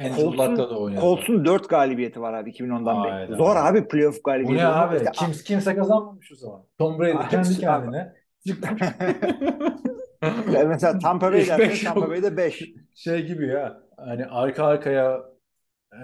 [0.00, 1.00] Andrew Luck'la da oynadı.
[1.00, 3.28] Colts'un 4 galibiyeti var abi 2010'dan Hayda.
[3.28, 3.36] beri.
[3.36, 4.64] Zor abi playoff Bu galibiyeti.
[4.64, 4.88] ne olmak.
[4.88, 4.96] abi?
[4.96, 6.62] İşte- Kim, kimse kazanmamış o zaman.
[6.78, 8.12] Tom Brady Abi, kendi kendine.
[10.52, 12.08] Ya Mesela Tampa Bay beş Tampa.
[12.10, 12.62] Bay'de 5.
[12.94, 13.80] şey gibi ya.
[13.96, 15.20] Hani arka arkaya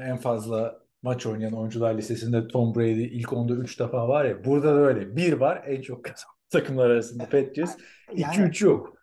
[0.06, 4.44] en fazla maç oynayan oyuncular listesinde Tom Brady ilk 10'da 3 defa var ya.
[4.44, 5.16] Burada da öyle.
[5.16, 7.72] Bir var en çok kazanan takımlar arasında Patriots.
[8.14, 8.94] Yani- 2-3 yok.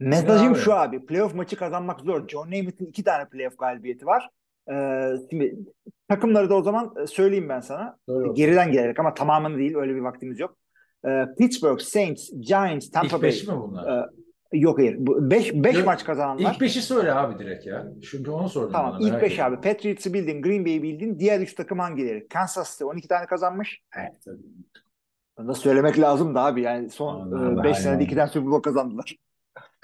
[0.00, 0.58] Mesajım abi.
[0.58, 1.06] şu abi.
[1.06, 2.28] Playoff maçı kazanmak zor.
[2.28, 4.28] John Namath'ın 2 tane playoff galibiyeti var.
[4.72, 5.58] Ee, şimdi
[6.08, 7.96] takımları da o zaman e, söyleyeyim ben sana.
[8.08, 8.34] Doğru.
[8.34, 9.76] Geriden gelerek ama tamamını değil.
[9.76, 10.56] Öyle bir vaktimiz yok.
[11.06, 13.30] Ee, Pittsburgh, Saints, Giants, Tampa İlk Bay.
[13.30, 14.04] 5 mi bunlar?
[14.04, 14.06] Ee,
[14.52, 14.96] Yok hayır.
[14.98, 16.52] 5 5 Yok, maç kazananlar.
[16.52, 17.86] İlk beşi söyle abi direkt ya.
[18.10, 19.54] Çünkü onu sordum Tamam bana, ilk merak 5 ediyorum.
[19.54, 19.60] abi.
[19.72, 21.18] Patriots'ı bildin, Green Bay'i bildin.
[21.18, 22.28] Diğer 3 takım hangileri?
[22.28, 23.80] Kansas City 12 tane kazanmış.
[23.98, 24.38] Evet, tabii.
[25.38, 26.62] Nasıl söylemek lazım da abi.
[26.62, 27.72] Yani son Anladım, 5 aynen.
[27.72, 29.16] senede 2 tane Super Bowl kazandılar.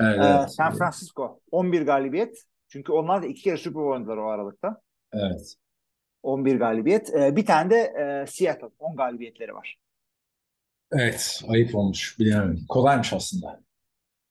[0.01, 0.51] Evet, Ee, evet.
[0.51, 2.38] San Francisco 11 galibiyet.
[2.68, 4.80] Çünkü onlar da iki kere Super Bowl oynadılar o aralıkta.
[5.12, 5.55] Evet.
[6.22, 7.14] 11 galibiyet.
[7.14, 9.76] Ee, bir tane de e, Seattle 10 galibiyetleri var.
[10.92, 12.18] Evet, ayıp olmuş.
[12.18, 12.66] Bilemedim.
[12.68, 13.61] Kolaymış aslında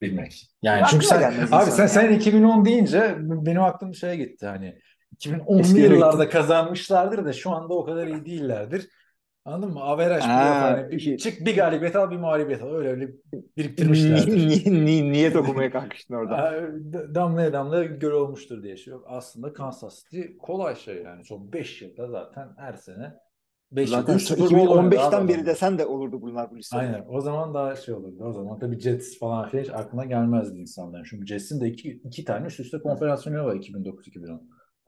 [0.02, 0.50] bilmek.
[0.62, 1.88] Yani Aklına çünkü sen abi sen ya.
[1.90, 4.80] sen 2010 deyince benim aklım şeye gitti hani
[5.20, 8.90] 2010'lu Eskilere yıllarda kazanmışlardır da şu anda o kadar iyi değillerdir.
[9.46, 9.82] Anladın mı?
[9.82, 12.76] Averaj hani bir, çık bir galibiyet al bir mağlubiyet al.
[12.76, 13.08] Öyle öyle
[14.86, 16.62] ni- niyet okumaya kalkıştın orada.
[17.16, 19.06] Damlaya damlaya göl olmuştur diye şey yok.
[19.08, 21.26] Aslında Kansas City kolay şey yani.
[21.26, 23.14] Son 5 yılda zaten her sene
[23.72, 26.58] 5 yılda Zaten üç Super Bowl oynadı abi 2015'ten beri desen de olurdu bunlar bu
[26.58, 26.82] listede.
[26.82, 27.06] Aynen.
[27.10, 28.24] O zaman daha şey olurdu.
[28.24, 31.04] O zaman tabii Jets falan filan hiç aklına gelmezdi insanların.
[31.04, 34.40] Çünkü Jets'in de iki, iki tane üst üste konferans var 2009-2010.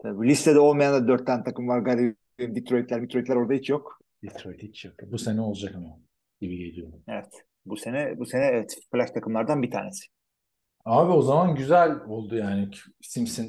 [0.03, 1.79] Tabii, listede olmayan da 4 tane takım var.
[1.79, 3.99] Garip Detroit'ler, Detroit'ler orada hiç yok.
[4.25, 4.95] Detroit hiç yok.
[5.11, 5.99] Bu sene olacak ama
[6.41, 6.93] gibi geliyor.
[7.07, 7.45] Evet.
[7.65, 10.05] Bu sene bu sene evet flash takımlardan bir tanesi.
[10.85, 12.69] Abi o zaman güzel oldu yani
[13.01, 13.45] Simpson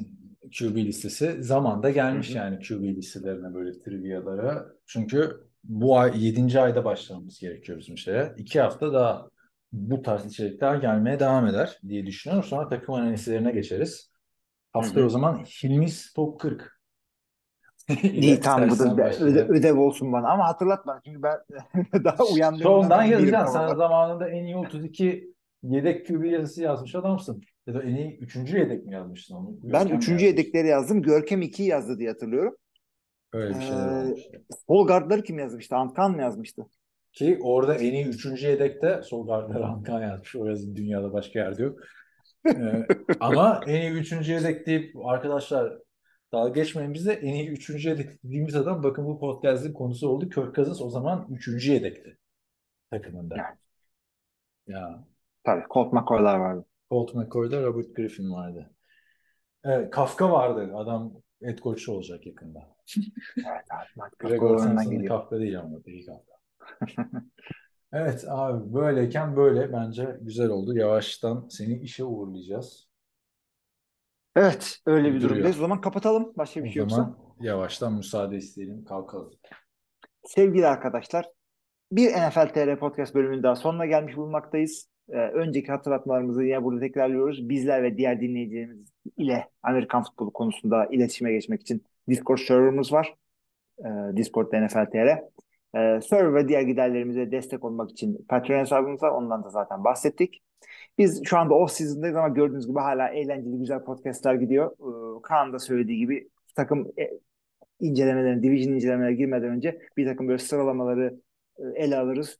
[0.59, 1.43] QB listesi.
[1.43, 2.37] Zamanda gelmiş Hı hı.
[2.37, 4.65] yani QB listelerine böyle trivialara.
[4.85, 6.59] Çünkü bu ay 7.
[6.59, 8.33] ayda başlamamız gerekiyor bizim şeye.
[8.37, 9.29] 2 hafta daha
[9.71, 12.49] bu tarz içerikler gelmeye devam eder diye düşünüyorum.
[12.49, 14.11] Sonra takım analizlerine geçeriz.
[14.73, 16.76] Haftaya o zaman Hilmi's Top 40.
[18.03, 21.37] İyi tamam bu da öde- ödev olsun bana ama hatırlat bana çünkü ben
[22.03, 23.53] daha uyandığımdan Sondan yazacaksın.
[23.53, 25.33] Sen zamanında en iyi 32
[25.63, 27.41] yedek QB yazısı yazmış adamsın.
[27.67, 28.35] Ya da en iyi 3.
[28.35, 29.49] yedek mi yazmıştın onu?
[29.63, 30.39] Ben Görkem üçüncü yazmış?
[30.39, 31.01] yedekleri yazdım.
[31.01, 32.55] Görkem 2'yi yazdı diye hatırlıyorum.
[33.33, 34.21] Öyle bir şeyler Ee, olmuş.
[34.67, 35.75] Sol kim yazmıştı?
[35.75, 36.65] Antkan mı yazmıştı?
[37.13, 38.43] Ki orada en iyi 3.
[38.43, 40.35] yedekte sol guardları Ankan yazmış.
[40.35, 41.79] O yazın dünyada başka yerde yok.
[42.47, 42.85] Ee,
[43.19, 44.29] ama en iyi 3.
[44.29, 45.77] yedek deyip arkadaşlar
[46.31, 47.85] dalga geçmeyin bize en iyi 3.
[47.85, 50.29] yedek dediğimiz adam bakın bu podcast'in konusu oldu.
[50.29, 51.67] Kirk Cousins o zaman 3.
[51.67, 52.17] yedekti
[52.91, 53.35] takımında.
[54.67, 55.07] Ya
[55.43, 56.65] Tabii Colt McCoy'lar vardı.
[56.89, 58.71] Colt McCoy'da Robert Griffin vardı.
[59.63, 60.71] Evet, Kafka vardı.
[60.75, 61.13] Adam
[61.43, 62.75] head coach olacak yakında.
[63.37, 64.09] Evet abi.
[64.19, 65.05] Gregor Samson'ın.
[65.05, 66.37] Kafka değil ama değil Kafka.
[67.93, 70.77] Evet abi böyleyken böyle bence güzel oldu.
[70.77, 72.86] Yavaştan seni işe uğurlayacağız.
[74.37, 75.29] Evet öyle bir Duruyor.
[75.29, 75.57] durumdayız.
[75.57, 76.33] O zaman kapatalım.
[76.37, 77.17] Başka bir O şey yoksa.
[77.39, 79.31] yavaştan müsaade isteyelim kalkalım.
[80.25, 81.25] Sevgili arkadaşlar,
[81.91, 84.89] bir NFL TR Podcast bölümünün daha sonuna gelmiş bulunmaktayız.
[85.09, 87.49] Ee, önceki hatırlatmalarımızı yine burada tekrarlıyoruz.
[87.49, 93.15] Bizler ve diğer dinleyicilerimiz ile Amerikan futbolu konusunda iletişime geçmek için Discord serverımız var.
[93.79, 94.97] Ee, Discord NFL TR.
[95.77, 99.11] Ee, server ve diğer giderlerimize destek olmak için Patreon hesabımız var.
[99.11, 100.41] Ondan da zaten bahsettik.
[100.97, 104.71] Biz şu anda off season'dayız ama gördüğünüz gibi hala eğlenceli güzel podcastlar gidiyor.
[104.71, 107.09] Ee, Kaan da söylediği gibi takım e,
[107.79, 111.19] incelemelerine, division incelemelerine girmeden önce bir takım böyle sıralamaları
[111.57, 112.39] e, ele alırız.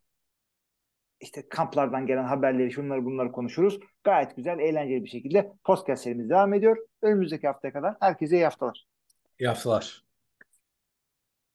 [1.20, 3.80] İşte kamplardan gelen haberleri, şunları bunları konuşuruz.
[4.04, 6.78] Gayet güzel, eğlenceli bir şekilde podcast serimiz devam ediyor.
[7.02, 8.88] Önümüzdeki haftaya kadar herkese iyi haftalar.
[9.40, 10.07] İyi haftalar.